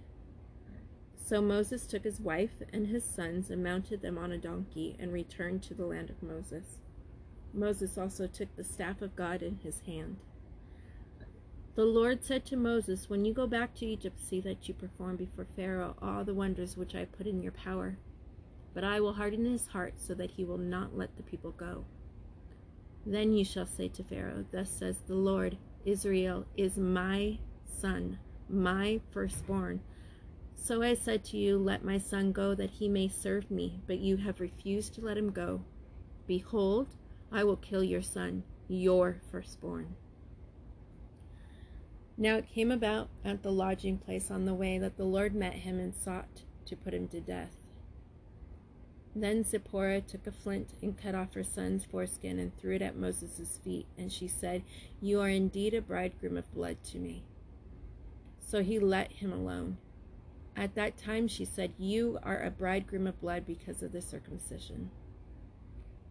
So 1.25 1.41
Moses 1.41 1.87
took 1.87 2.03
his 2.03 2.19
wife 2.19 2.61
and 2.73 2.87
his 2.87 3.05
sons 3.05 3.49
and 3.49 3.63
mounted 3.63 4.01
them 4.01 4.17
on 4.17 4.33
a 4.33 4.37
donkey 4.37 4.97
and 4.99 5.13
returned 5.13 5.63
to 5.63 5.73
the 5.73 5.85
land 5.85 6.09
of 6.09 6.21
Moses. 6.21 6.79
Moses 7.53 7.97
also 7.97 8.27
took 8.27 8.53
the 8.55 8.63
staff 8.63 9.01
of 9.01 9.15
God 9.15 9.41
in 9.41 9.59
his 9.63 9.81
hand. 9.81 10.17
The 11.75 11.85
Lord 11.85 12.23
said 12.23 12.45
to 12.47 12.57
Moses, 12.57 13.09
When 13.09 13.23
you 13.23 13.33
go 13.33 13.47
back 13.47 13.73
to 13.75 13.85
Egypt, 13.85 14.19
see 14.19 14.41
that 14.41 14.67
you 14.67 14.73
perform 14.73 15.15
before 15.15 15.47
Pharaoh 15.55 15.95
all 16.01 16.25
the 16.25 16.33
wonders 16.33 16.75
which 16.75 16.93
I 16.93 17.05
put 17.05 17.25
in 17.25 17.41
your 17.41 17.53
power. 17.53 17.97
But 18.73 18.83
I 18.83 18.99
will 18.99 19.13
harden 19.13 19.45
his 19.45 19.67
heart 19.67 19.93
so 19.97 20.13
that 20.15 20.31
he 20.31 20.43
will 20.43 20.57
not 20.57 20.97
let 20.97 21.15
the 21.15 21.23
people 21.23 21.51
go. 21.51 21.85
Then 23.05 23.33
you 23.33 23.45
shall 23.45 23.65
say 23.65 23.87
to 23.89 24.03
Pharaoh, 24.03 24.45
Thus 24.51 24.69
says 24.69 24.97
the 25.07 25.15
Lord, 25.15 25.57
Israel 25.85 26.45
is 26.57 26.77
my 26.77 27.39
son, 27.65 28.19
my 28.49 28.99
firstborn. 29.11 29.79
So 30.63 30.81
I 30.81 30.93
said 30.93 31.25
to 31.25 31.37
you, 31.37 31.57
Let 31.57 31.83
my 31.83 31.97
son 31.97 32.31
go 32.31 32.55
that 32.55 32.69
he 32.69 32.87
may 32.87 33.09
serve 33.09 33.51
me, 33.51 33.81
but 33.85 33.99
you 33.99 34.15
have 34.15 34.39
refused 34.39 34.93
to 34.93 35.01
let 35.01 35.17
him 35.17 35.29
go. 35.29 35.65
Behold, 36.25 36.87
I 37.33 37.43
will 37.43 37.57
kill 37.57 37.83
your 37.83 38.01
son, 38.01 38.43
your 38.69 39.17
firstborn. 39.29 39.97
Now 42.17 42.37
it 42.37 42.47
came 42.47 42.71
about 42.71 43.09
at 43.25 43.43
the 43.43 43.51
lodging 43.51 43.97
place 43.97 44.31
on 44.31 44.45
the 44.45 44.53
way 44.53 44.77
that 44.77 44.95
the 44.95 45.03
Lord 45.03 45.35
met 45.35 45.51
him 45.51 45.79
and 45.79 45.93
sought 45.93 46.43
to 46.67 46.77
put 46.77 46.93
him 46.93 47.09
to 47.09 47.19
death. 47.19 47.57
Then 49.13 49.43
Zipporah 49.43 49.99
took 49.99 50.25
a 50.27 50.31
flint 50.31 50.75
and 50.81 50.97
cut 50.97 51.13
off 51.13 51.33
her 51.33 51.43
son's 51.43 51.83
foreskin 51.83 52.39
and 52.39 52.57
threw 52.57 52.75
it 52.75 52.81
at 52.81 52.95
Moses' 52.95 53.59
feet, 53.65 53.87
and 53.97 54.09
she 54.09 54.29
said, 54.29 54.63
You 55.01 55.19
are 55.19 55.29
indeed 55.29 55.73
a 55.73 55.81
bridegroom 55.81 56.37
of 56.37 56.53
blood 56.53 56.77
to 56.85 56.99
me. 56.99 57.25
So 58.39 58.63
he 58.63 58.79
let 58.79 59.11
him 59.11 59.33
alone. 59.33 59.77
At 60.55 60.75
that 60.75 60.97
time 60.97 61.27
she 61.27 61.45
said, 61.45 61.73
You 61.77 62.19
are 62.23 62.41
a 62.41 62.51
bridegroom 62.51 63.07
of 63.07 63.19
blood 63.19 63.45
because 63.45 63.81
of 63.81 63.91
the 63.91 64.01
circumcision. 64.01 64.91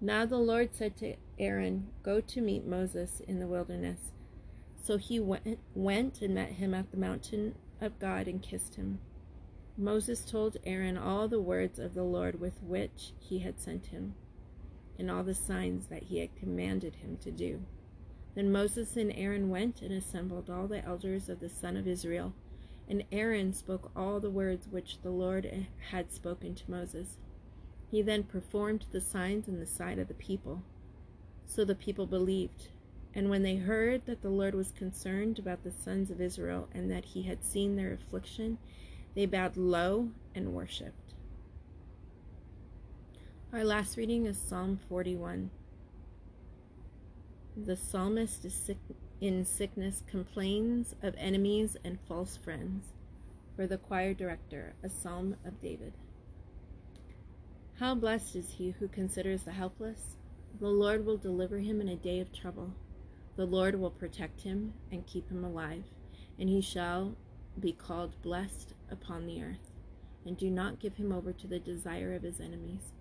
Now 0.01 0.27
the 0.27 0.39
Lord 0.39 0.75
said 0.75 0.97
to 0.99 1.15
Aaron, 1.39 1.89
Go 2.03 2.21
to 2.21 2.41
meet 2.41 2.67
Moses 2.67 3.21
in 3.27 3.39
the 3.39 3.47
wilderness 3.47 4.13
so 4.83 4.97
he 4.97 5.21
went, 5.21 5.59
went 5.75 6.21
and 6.23 6.35
met 6.35 6.53
him 6.53 6.75
at 6.75 6.91
the 6.91 6.97
mountain 6.97 7.55
of 7.81 7.99
God 8.01 8.27
and 8.27 8.43
kissed 8.43 8.75
him. 8.75 8.99
Moses 9.79 10.25
told 10.25 10.57
Aaron 10.65 10.99
all 10.99 11.29
the 11.29 11.41
words 11.41 11.79
of 11.79 11.95
the 11.95 12.03
Lord 12.03 12.41
with 12.41 12.63
which 12.63 13.13
he 13.19 13.39
had 13.39 13.61
sent 13.61 13.87
him, 13.87 14.15
and 14.99 15.11
all 15.11 15.23
the 15.23 15.35
signs 15.35 15.87
that 15.87 16.05
he 16.05 16.19
had 16.19 16.35
commanded 16.37 16.97
him 16.97 17.17
to 17.19 17.31
do. 17.31 17.63
Then 18.35 18.51
Moses 18.51 18.97
and 18.97 19.13
Aaron 19.13 19.51
went 19.51 19.83
and 19.83 19.93
assembled 19.93 20.51
all 20.51 20.67
the 20.67 20.85
elders 20.85 21.29
of 21.29 21.41
the 21.41 21.49
son 21.49 21.77
of 21.77 21.87
Israel, 21.87 22.35
and 22.93 23.05
Aaron 23.11 23.55
spoke 23.55 23.91
all 23.97 24.21
the 24.21 24.29
words 24.29 24.69
which 24.69 25.01
the 25.01 25.09
Lord 25.09 25.67
had 25.91 26.13
spoken 26.13 26.55
to 26.55 26.71
Moses. 26.71 27.17
He 27.91 28.03
then 28.03 28.23
performed 28.23 28.85
the 28.93 29.01
signs 29.01 29.49
in 29.49 29.59
the 29.59 29.65
sight 29.65 29.99
of 29.99 30.09
the 30.09 30.15
people. 30.15 30.63
So 31.47 31.65
the 31.65 31.75
people 31.75 32.05
believed, 32.05 32.69
and 33.15 33.31
when 33.31 33.45
they 33.45 33.57
heard 33.57 34.05
that 34.05 34.21
the 34.21 34.29
Lord 34.29 34.55
was 34.55 34.73
concerned 34.73 35.39
about 35.39 35.65
the 35.65 35.71
sons 35.71 36.11
of 36.11 36.21
Israel 36.21 36.69
and 36.75 36.91
that 36.91 37.07
he 37.07 37.23
had 37.23 37.43
seen 37.43 37.77
their 37.77 37.95
affliction, 37.95 38.59
they 39.15 39.25
bowed 39.25 39.57
low 39.57 40.11
and 40.35 40.53
worshipped. 40.53 41.15
Our 43.55 43.65
last 43.65 43.97
reading 43.97 44.27
is 44.27 44.37
Psalm 44.37 44.79
41. 44.91 45.51
The 47.57 47.77
psalmist 47.77 48.45
is 48.45 48.53
sick, 48.53 48.77
in 49.23 49.45
sickness 49.45 50.03
complains 50.11 50.97
of 51.01 51.15
enemies 51.17 51.77
and 51.85 51.97
false 52.09 52.37
friends. 52.37 52.87
For 53.55 53.69
the 53.69 53.79
choir 53.79 54.15
director, 54.15 54.75
a 54.83 54.89
psalm 54.89 55.37
of 55.45 55.61
David. 55.61 55.93
How 57.79 57.95
blessed 57.95 58.35
is 58.35 58.51
he 58.51 58.73
who 58.73 58.89
considers 58.89 59.45
the 59.45 59.53
helpless! 59.53 60.17
The 60.59 60.69
Lord 60.69 61.07
will 61.07 61.17
deliver 61.17 61.59
him 61.59 61.81
in 61.81 61.89
a 61.89 61.95
day 61.95 62.19
of 62.19 62.33
trouble. 62.33 62.75
The 63.37 63.47
Lord 63.47 63.77
will 63.77 63.93
protect 63.93 64.41
him 64.41 64.73
and 64.91 65.07
keep 65.07 65.31
him 65.31 65.45
alive, 65.45 65.85
and 66.37 66.49
he 66.49 66.61
shall 66.61 67.15
be 67.61 67.73
called 67.73 68.21
blessed 68.23 68.75
upon 68.91 69.27
the 69.27 69.41
earth. 69.41 69.71
And 70.27 70.37
do 70.37 70.51
not 70.51 70.81
give 70.81 70.97
him 70.97 71.13
over 71.13 71.33
to 71.33 71.47
the 71.47 71.61
desire 71.61 72.13
of 72.13 72.25
his 72.25 72.41
enemies. 72.41 72.93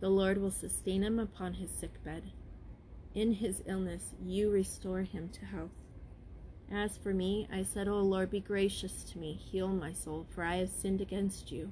The 0.00 0.08
Lord 0.08 0.38
will 0.38 0.50
sustain 0.50 1.04
him 1.04 1.20
upon 1.20 1.54
his 1.54 1.70
sick 1.70 2.02
bed. 2.02 2.24
In 3.14 3.34
his 3.34 3.62
illness, 3.66 4.14
you 4.20 4.50
restore 4.50 5.02
him 5.02 5.28
to 5.28 5.44
health. 5.44 5.70
As 6.70 6.96
for 6.96 7.14
me, 7.14 7.46
I 7.52 7.62
said, 7.62 7.86
O 7.86 8.00
Lord, 8.00 8.30
be 8.30 8.40
gracious 8.40 9.04
to 9.04 9.18
me, 9.18 9.34
heal 9.34 9.68
my 9.68 9.92
soul, 9.92 10.26
for 10.30 10.42
I 10.42 10.56
have 10.56 10.70
sinned 10.70 11.00
against 11.00 11.52
you. 11.52 11.70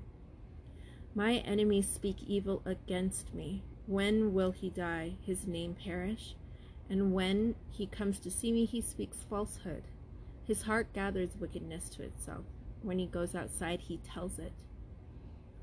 My 1.14 1.38
enemies 1.38 1.88
speak 1.88 2.22
evil 2.22 2.62
against 2.64 3.34
me. 3.34 3.64
When 3.86 4.32
will 4.32 4.52
he 4.52 4.70
die, 4.70 5.14
his 5.26 5.46
name 5.46 5.74
perish? 5.74 6.36
And 6.88 7.12
when 7.12 7.56
he 7.70 7.86
comes 7.86 8.20
to 8.20 8.30
see 8.30 8.52
me, 8.52 8.64
he 8.64 8.80
speaks 8.80 9.24
falsehood. 9.28 9.82
His 10.44 10.62
heart 10.62 10.92
gathers 10.92 11.36
wickedness 11.40 11.88
to 11.90 12.02
itself. 12.02 12.44
When 12.82 12.98
he 12.98 13.06
goes 13.06 13.34
outside, 13.34 13.80
he 13.80 13.98
tells 13.98 14.38
it. 14.38 14.52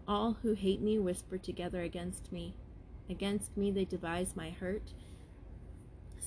All 0.07 0.37
who 0.41 0.53
hate 0.53 0.81
me 0.81 0.99
whisper 0.99 1.37
together 1.37 1.81
against 1.81 2.31
me. 2.31 2.55
Against 3.09 3.55
me 3.55 3.71
they 3.71 3.85
devise 3.85 4.35
my 4.35 4.49
hurt, 4.49 4.93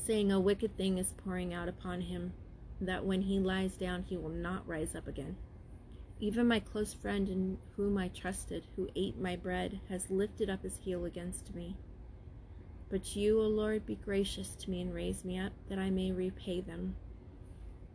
saying 0.05 0.33
a 0.33 0.41
wicked 0.41 0.77
thing 0.77 0.99
is 0.99 1.15
pouring 1.25 1.55
out 1.55 1.69
upon 1.69 2.01
him, 2.01 2.33
that 2.81 3.05
when 3.05 3.23
he 3.23 3.39
lies 3.39 3.77
down 3.77 4.03
he 4.03 4.17
will 4.17 4.29
not 4.29 4.67
rise 4.67 4.95
up 4.95 5.07
again. 5.07 5.37
Even 6.21 6.47
my 6.47 6.61
close 6.61 6.95
friend 6.95 7.29
in 7.29 7.59
whom 7.77 7.99
I 7.99 8.09
trusted, 8.09 8.65
who 8.77 8.89
ate 8.95 9.21
my 9.21 9.37
bread, 9.37 9.81
has 9.89 10.11
lifted 10.11 10.49
up 10.49 10.63
his 10.63 10.79
heel 10.79 11.05
against 11.05 11.55
me. 11.55 11.77
But 12.91 13.17
you, 13.17 13.41
O 13.41 13.47
Lord, 13.47 13.87
be 13.87 13.97
gracious 13.97 14.55
to 14.57 14.71
me 14.71 14.83
and 14.83 14.95
raise 14.95 15.25
me 15.25 15.39
up, 15.39 15.53
that 15.69 15.79
I 15.79 15.91
may 15.91 16.13
repay 16.13 16.61
them. 16.61 16.97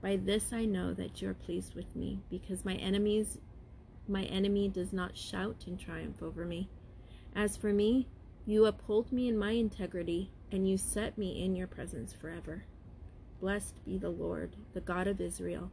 By 0.01 0.15
this 0.15 0.51
I 0.51 0.65
know 0.65 0.93
that 0.93 1.21
you 1.21 1.29
are 1.29 1.33
pleased 1.33 1.75
with 1.75 1.95
me, 1.95 2.19
because 2.29 2.65
my 2.65 2.75
enemies 2.75 3.39
my 4.09 4.23
enemy 4.23 4.69
does 4.69 4.93
not 4.93 5.17
shout 5.17 5.65
in 5.67 5.77
triumph 5.77 6.21
over 6.23 6.45
me. 6.45 6.69
As 7.35 7.57
for 7.57 7.73
me, 7.73 8.07
you 8.45 8.65
uphold 8.65 9.11
me 9.11 9.27
in 9.27 9.37
my 9.37 9.51
integrity, 9.51 10.31
and 10.51 10.69
you 10.69 10.77
set 10.77 11.17
me 11.17 11.43
in 11.43 11.55
your 11.55 11.67
presence 11.67 12.13
forever. 12.13 12.63
Blessed 13.39 13.83
be 13.85 13.97
the 13.97 14.09
Lord, 14.09 14.55
the 14.73 14.81
God 14.81 15.07
of 15.07 15.21
Israel, 15.21 15.71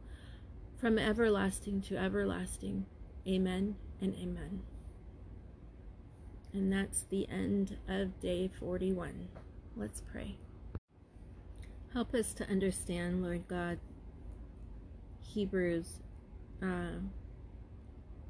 from 0.77 0.99
everlasting 0.99 1.81
to 1.83 1.97
everlasting. 1.97 2.85
Amen 3.27 3.75
and 4.01 4.13
amen. 4.15 4.61
And 6.53 6.71
that's 6.71 7.03
the 7.03 7.27
end 7.29 7.77
of 7.87 8.19
day 8.19 8.49
41. 8.59 9.27
Let's 9.75 10.01
pray. 10.01 10.37
Help 11.93 12.13
us 12.13 12.33
to 12.33 12.49
understand, 12.49 13.23
Lord 13.23 13.47
God, 13.47 13.79
Hebrews 15.21 15.99
uh, 16.61 16.99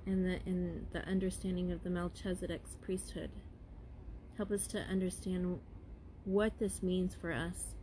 and 0.05 0.25
the 0.25 0.39
in 0.45 0.87
the 0.91 1.07
understanding 1.07 1.71
of 1.71 1.83
the 1.83 1.89
Melchizedek's 1.89 2.77
priesthood. 2.81 3.31
Help 4.37 4.51
us 4.51 4.67
to 4.67 4.79
understand 4.79 5.59
what 6.25 6.57
this 6.59 6.83
means 6.83 7.15
for 7.15 7.31
us. 7.31 7.75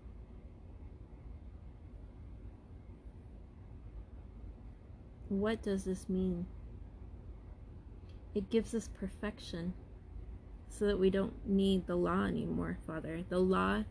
What 5.28 5.62
does 5.62 5.84
this 5.84 6.08
mean? 6.08 6.46
It 8.34 8.50
gives 8.50 8.74
us 8.74 8.88
perfection 8.88 9.72
so 10.68 10.86
that 10.86 10.98
we 10.98 11.10
don't 11.10 11.34
need 11.46 11.86
the 11.86 11.96
law 11.96 12.24
anymore, 12.24 12.78
Father. 12.86 13.24
The 13.28 13.38
law 13.38 13.84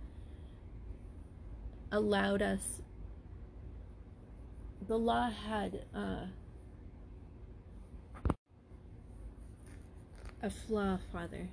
allowed 1.92 2.42
us, 2.42 2.82
the 4.88 4.98
law 4.98 5.30
had 5.30 5.86
uh, 5.96 6.26
a 10.42 10.50
flaw, 10.50 11.00
Father. 11.12 11.50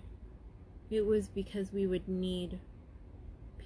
It 0.91 1.07
was 1.07 1.29
because 1.29 1.73
we 1.73 1.87
would 1.87 2.09
need 2.09 2.59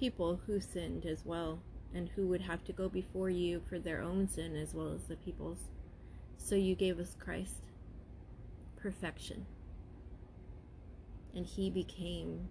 people 0.03 0.41
who 0.45 0.59
sinned 0.59 1.05
as 1.05 1.23
well, 1.23 1.61
and 1.95 2.09
who 2.09 2.27
would 2.27 2.41
have 2.41 2.61
to 2.61 2.73
go 2.73 2.89
before 2.89 3.29
you 3.29 3.61
for 3.69 3.79
their 3.79 4.01
own 4.01 4.27
sin 4.27 4.53
as 4.53 4.73
well 4.73 4.91
as 4.93 5.03
the 5.03 5.15
people's. 5.15 5.69
So 6.35 6.55
you 6.55 6.75
gave 6.75 6.99
us 6.99 7.15
Christ, 7.17 7.69
perfection. 8.75 9.45
And 11.33 11.45
he 11.45 11.69
became 11.69 12.49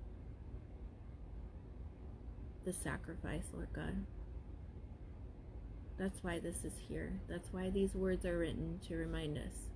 the 2.65 2.73
sacrifice, 2.73 3.45
Lord 3.53 3.69
God. 3.75 4.07
That's 5.99 6.25
why 6.25 6.39
this 6.39 6.65
is 6.65 6.73
here. 6.89 7.21
That's 7.29 7.53
why 7.53 7.69
these 7.69 7.95
words 7.95 8.25
are 8.25 8.39
written 8.39 8.81
to 8.89 8.97
remind 8.97 9.37
us 9.37 9.69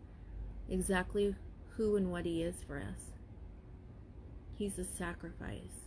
exactly 0.67 1.35
who 1.77 1.97
and 1.97 2.11
what 2.11 2.25
He 2.25 2.43
is 2.43 2.57
for 2.67 2.79
us. 2.79 3.13
He's 4.57 4.79
a 4.79 4.85
sacrifice. 4.85 5.86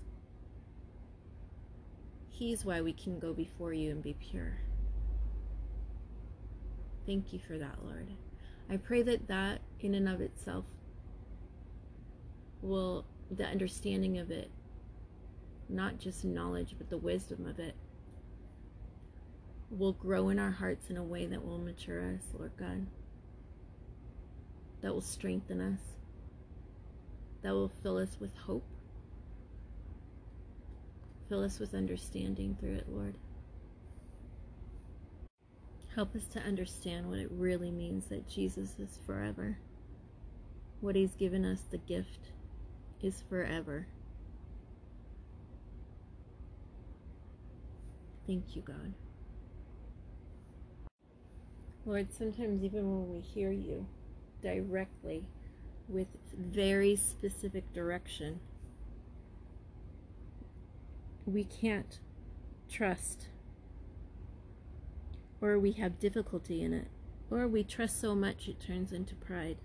He's 2.40 2.64
why 2.64 2.82
we 2.82 2.94
can 2.94 3.20
go 3.20 3.34
before 3.34 3.74
you 3.74 3.92
and 3.92 4.02
be 4.02 4.14
pure. 4.14 4.58
Thank 7.06 7.34
you 7.34 7.40
for 7.46 7.58
that, 7.58 7.84
Lord. 7.84 8.08
I 8.70 8.78
pray 8.78 9.02
that 9.02 9.28
that, 9.28 9.62
in 9.82 9.94
and 9.94 10.08
of 10.08 10.22
itself, 10.22 10.64
will, 12.62 13.06
the 13.30 13.46
understanding 13.46 14.18
of 14.18 14.32
it, 14.32 14.50
not 15.68 16.00
just 16.00 16.24
knowledge, 16.24 16.76
but 16.78 16.90
the 16.90 16.98
wisdom 16.98 17.46
of 17.46 17.60
it, 17.60 17.76
will 19.70 19.94
grow 19.94 20.30
in 20.30 20.40
our 20.40 20.52
hearts 20.52 20.90
in 20.90 20.98
a 20.98 21.04
way 21.04 21.26
that 21.26 21.46
will 21.46 21.60
mature 21.60 22.02
us, 22.02 22.24
Lord 22.34 22.54
God 22.58 22.88
that 24.82 24.94
will 24.94 25.02
strengthen 25.02 25.60
us, 25.60 25.80
that 27.42 27.52
will 27.52 27.72
fill 27.84 27.98
us 27.98 28.18
with 28.20 28.36
hope, 28.36 28.66
fill 31.30 31.44
us 31.44 31.60
with 31.60 31.76
understanding 31.76 32.58
through 32.60 32.74
it, 32.74 32.88
Lord. 32.90 33.14
Help 35.96 36.16
us 36.16 36.26
to 36.28 36.40
understand 36.40 37.08
what 37.08 37.20
it 37.20 37.30
really 37.32 37.72
means 37.72 38.06
that 38.08 38.28
Jesus 38.28 38.76
is 38.80 39.00
forever. 39.06 39.60
What 40.82 40.96
He's 40.96 41.16
given 41.16 41.46
us, 41.46 41.62
the 41.70 41.78
gift, 41.78 42.32
is 43.02 43.24
forever. 43.30 43.88
Thank 48.26 48.56
you, 48.56 48.62
God. 48.62 48.94
Lord, 51.86 52.14
sometimes 52.14 52.64
even 52.64 52.84
when 52.84 53.12
we 53.12 53.20
hear 53.20 53.52
you, 53.52 53.88
directly 54.42 55.26
with 55.88 56.08
very 56.38 56.96
specific 56.96 57.74
direction, 57.74 58.40
we 61.30 61.44
can't 61.44 62.00
trust, 62.70 63.28
or 65.42 65.58
we 65.58 65.72
have 65.74 66.00
difficulty 66.00 66.62
in 66.64 66.74
it, 66.74 66.88
or 67.30 67.48
we 67.48 67.64
trust 67.64 68.00
so 68.00 68.16
much 68.16 68.48
it 68.48 68.60
turns 68.60 68.92
into 68.92 69.16
pride. 69.16 69.58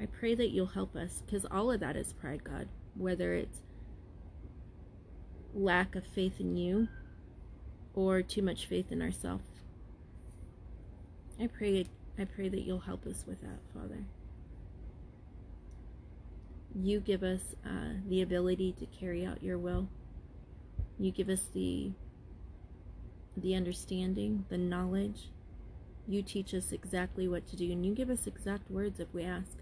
I 0.00 0.06
pray 0.06 0.34
that 0.34 0.50
you'll 0.50 0.66
help 0.66 0.94
us 0.94 1.22
because 1.24 1.46
all 1.50 1.70
of 1.70 1.80
that 1.80 1.96
is 1.96 2.12
pride, 2.12 2.44
God, 2.44 2.68
whether 2.94 3.32
it's 3.32 3.62
lack 5.54 5.96
of 5.96 6.06
faith 6.06 6.38
in 6.38 6.56
you 6.56 6.88
or 7.94 8.20
too 8.20 8.42
much 8.42 8.66
faith 8.66 8.92
in 8.92 9.00
ourselves. 9.00 9.48
I 11.40 11.46
pray 11.46 11.86
I 12.18 12.24
pray 12.24 12.48
that 12.48 12.62
you'll 12.62 12.80
help 12.80 13.06
us 13.06 13.24
with 13.26 13.40
that, 13.42 13.60
Father. 13.74 14.04
You 16.74 17.00
give 17.00 17.22
us 17.22 17.54
uh, 17.64 17.94
the 18.06 18.22
ability 18.22 18.72
to 18.78 18.86
carry 18.86 19.24
out 19.24 19.42
your 19.42 19.58
will. 19.58 19.88
You 20.98 21.10
give 21.10 21.28
us 21.28 21.42
the 21.52 21.92
the 23.36 23.54
understanding, 23.54 24.46
the 24.48 24.56
knowledge. 24.56 25.28
You 26.08 26.22
teach 26.22 26.54
us 26.54 26.72
exactly 26.72 27.28
what 27.28 27.46
to 27.48 27.56
do, 27.56 27.70
and 27.70 27.84
you 27.84 27.94
give 27.94 28.08
us 28.08 28.26
exact 28.26 28.70
words 28.70 28.98
if 28.98 29.12
we 29.12 29.24
ask, 29.24 29.58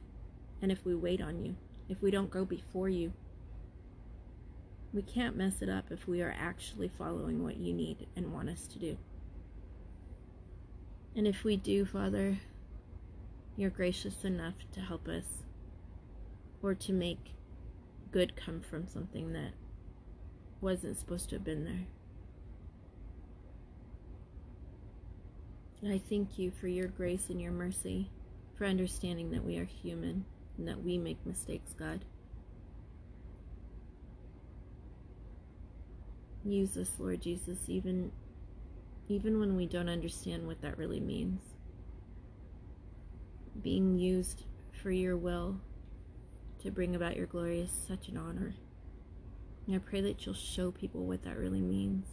and 0.63 0.71
if 0.71 0.85
we 0.85 0.95
wait 0.95 1.21
on 1.21 1.45
you, 1.45 1.57
if 1.89 2.01
we 2.01 2.11
don't 2.11 2.31
go 2.31 2.45
before 2.45 2.89
you. 2.89 3.13
We 4.93 5.03
can't 5.03 5.37
mess 5.37 5.61
it 5.61 5.69
up 5.69 5.87
if 5.91 6.07
we 6.07 6.23
are 6.23 6.37
actually 6.39 6.87
following 6.87 7.43
what 7.43 7.57
you 7.57 7.73
need 7.73 8.07
and 8.15 8.33
want 8.33 8.49
us 8.49 8.69
to 8.69 8.79
do. 8.79 8.97
And 11.17 11.27
if 11.27 11.43
we 11.43 11.57
do, 11.57 11.85
Father, 11.85 12.39
you're 13.57 13.71
gracious 13.71 14.25
enough 14.25 14.55
to 14.73 14.81
help 14.81 15.09
us 15.09 15.43
or 16.63 16.75
to 16.75 16.93
make 16.93 17.35
good 18.13 18.37
come 18.37 18.61
from 18.61 18.87
something 18.87 19.33
that 19.33 19.53
wasn't 20.65 20.99
supposed 20.99 21.29
to 21.29 21.37
have 21.37 21.45
been 21.45 21.65
there. 21.65 21.87
And 25.83 25.93
I 25.93 25.99
thank 25.99 26.39
you 26.39 26.51
for 26.51 26.67
your 26.67 26.89
grace 26.89 27.29
and 27.29 27.41
your 27.41 27.53
mercy, 27.53 28.11
for 28.57 28.65
understanding 28.65 29.31
that 29.33 29.45
we 29.45 29.59
are 29.59 29.67
human 29.67 30.25
and 30.57 30.67
that 30.67 30.83
we 30.83 30.97
make 30.97 31.25
mistakes, 31.27 31.75
God. 31.75 32.07
Use 36.47 36.77
us, 36.79 36.91
Lord 36.99 37.21
Jesus, 37.21 37.59
even 37.69 38.11
even 39.07 39.39
when 39.39 39.55
we 39.55 39.67
don't 39.67 39.91
understand 39.91 40.47
what 40.47 40.63
that 40.63 40.79
really 40.79 41.01
means. 41.01 41.43
Being 43.63 43.99
used 43.99 44.45
for 44.83 44.91
your 44.91 45.19
will 45.19 45.61
to 46.63 46.71
bring 46.71 46.97
about 46.97 47.17
your 47.17 47.27
glory 47.27 47.61
is 47.61 47.71
such 47.87 48.09
an 48.09 48.17
honor. 48.17 48.55
And 49.67 49.77
I 49.77 49.79
pray 49.79 50.01
that 50.01 50.25
you'll 50.25 50.35
show 50.35 50.71
people 50.71 51.05
what 51.05 51.23
that 51.25 51.37
really 51.39 51.61
means. 51.61 52.07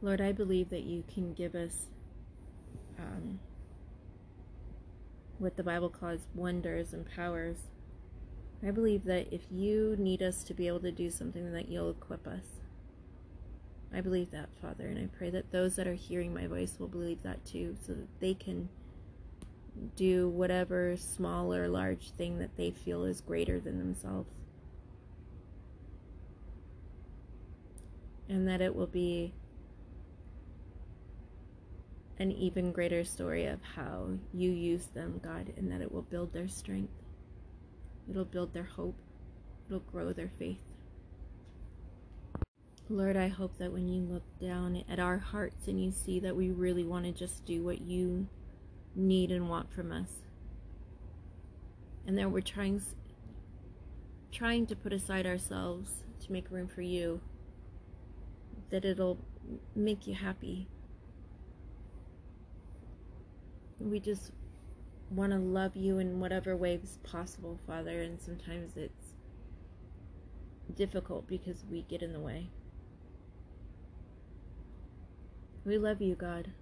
Lord, 0.00 0.20
I 0.20 0.32
believe 0.32 0.70
that 0.70 0.82
you 0.82 1.04
can 1.12 1.32
give 1.32 1.54
us 1.54 1.86
um, 2.98 3.38
what 5.38 5.56
the 5.56 5.62
Bible 5.62 5.88
calls 5.88 6.26
wonders 6.34 6.92
and 6.92 7.06
powers 7.08 7.56
I 8.64 8.70
believe 8.70 9.04
that 9.04 9.32
if 9.32 9.40
you 9.50 9.96
need 9.98 10.22
us 10.22 10.44
to 10.44 10.54
be 10.54 10.68
able 10.68 10.80
to 10.80 10.92
do 10.92 11.10
something, 11.10 11.52
that 11.52 11.68
you'll 11.68 11.90
equip 11.90 12.28
us. 12.28 12.44
I 13.92 14.00
believe 14.00 14.30
that, 14.30 14.50
Father, 14.60 14.86
and 14.86 14.98
I 14.98 15.08
pray 15.16 15.30
that 15.30 15.50
those 15.50 15.74
that 15.76 15.88
are 15.88 15.94
hearing 15.94 16.32
my 16.32 16.46
voice 16.46 16.76
will 16.78 16.88
believe 16.88 17.22
that 17.24 17.44
too, 17.44 17.76
so 17.84 17.92
that 17.92 18.20
they 18.20 18.34
can 18.34 18.68
do 19.96 20.28
whatever 20.28 20.96
small 20.96 21.52
or 21.52 21.68
large 21.68 22.10
thing 22.12 22.38
that 22.38 22.56
they 22.56 22.70
feel 22.70 23.04
is 23.04 23.20
greater 23.20 23.58
than 23.58 23.78
themselves. 23.78 24.30
And 28.28 28.46
that 28.48 28.60
it 28.60 28.74
will 28.74 28.86
be 28.86 29.34
an 32.18 32.30
even 32.32 32.72
greater 32.72 33.04
story 33.04 33.46
of 33.46 33.60
how 33.74 34.08
you 34.32 34.50
use 34.50 34.86
them, 34.86 35.20
God, 35.22 35.52
and 35.56 35.70
that 35.72 35.80
it 35.80 35.90
will 35.90 36.02
build 36.02 36.32
their 36.32 36.48
strength. 36.48 36.92
It'll 38.08 38.24
build 38.24 38.54
their 38.54 38.64
hope. 38.64 38.96
It'll 39.66 39.80
grow 39.80 40.12
their 40.12 40.30
faith. 40.38 40.60
Lord, 42.88 43.16
I 43.16 43.28
hope 43.28 43.56
that 43.58 43.72
when 43.72 43.88
you 43.88 44.02
look 44.02 44.24
down 44.38 44.84
at 44.88 44.98
our 44.98 45.18
hearts 45.18 45.66
and 45.66 45.82
you 45.82 45.90
see 45.90 46.20
that 46.20 46.36
we 46.36 46.50
really 46.50 46.84
want 46.84 47.06
to 47.06 47.12
just 47.12 47.44
do 47.46 47.62
what 47.62 47.80
you 47.80 48.28
need 48.94 49.30
and 49.30 49.48
want 49.48 49.72
from 49.72 49.92
us, 49.92 50.10
and 52.06 52.18
that 52.18 52.30
we're 52.30 52.40
trying 52.40 52.82
trying 54.30 54.66
to 54.66 54.74
put 54.74 54.92
aside 54.92 55.26
ourselves 55.26 56.04
to 56.20 56.32
make 56.32 56.50
room 56.50 56.66
for 56.66 56.82
you, 56.82 57.20
that 58.70 58.84
it'll 58.84 59.18
make 59.74 60.06
you 60.06 60.14
happy. 60.14 60.68
We 63.78 64.00
just 64.00 64.32
want 65.10 65.32
to 65.32 65.38
love 65.38 65.76
you 65.76 65.98
in 65.98 66.20
whatever 66.20 66.56
ways 66.56 66.98
possible, 67.02 67.58
Father, 67.66 68.00
and 68.00 68.20
sometimes 68.20 68.76
it's 68.76 69.14
difficult 70.74 71.26
because 71.26 71.64
we 71.70 71.82
get 71.82 72.02
in 72.02 72.12
the 72.12 72.20
way. 72.20 72.48
We 75.64 75.76
love 75.76 76.00
you, 76.00 76.14
God. 76.14 76.52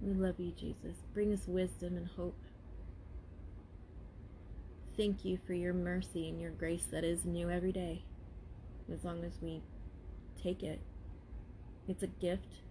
We 0.00 0.14
love 0.14 0.38
you, 0.38 0.52
Jesus. 0.52 0.96
Bring 1.12 1.32
us 1.32 1.46
wisdom 1.46 1.96
and 1.96 2.06
hope. 2.06 2.38
Thank 4.96 5.24
you 5.24 5.38
for 5.46 5.54
your 5.54 5.74
mercy 5.74 6.28
and 6.28 6.40
your 6.40 6.50
grace 6.50 6.86
that 6.90 7.04
is 7.04 7.24
new 7.24 7.50
every 7.50 7.72
day, 7.72 8.02
as 8.92 9.04
long 9.04 9.24
as 9.24 9.32
we 9.40 9.62
take 10.42 10.62
it. 10.62 10.80
It's 11.88 12.02
a 12.02 12.08
gift. 12.08 12.62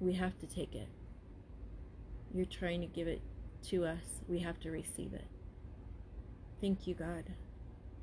We 0.00 0.14
have 0.14 0.38
to 0.38 0.46
take 0.46 0.74
it. 0.74 0.88
You're 2.34 2.46
trying 2.46 2.80
to 2.80 2.86
give 2.86 3.08
it 3.08 3.22
to 3.68 3.84
us. 3.84 4.20
We 4.28 4.40
have 4.40 4.60
to 4.60 4.70
receive 4.70 5.12
it. 5.12 5.26
Thank 6.60 6.86
you, 6.86 6.94
God, 6.94 7.24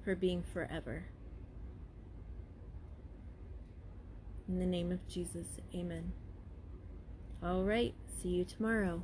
for 0.04 0.15
being 0.15 0.43
forever. 0.54 1.06
In 4.47 4.60
the 4.60 4.65
name 4.65 4.91
of 4.91 5.08
Jesus, 5.08 5.47
amen. 5.73 6.12
All 7.45 7.63
right, 7.63 7.93
see 8.21 8.29
you 8.29 8.45
tomorrow. 8.45 9.03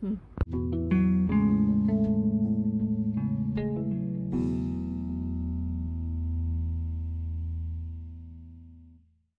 Hmm. 0.00 1.03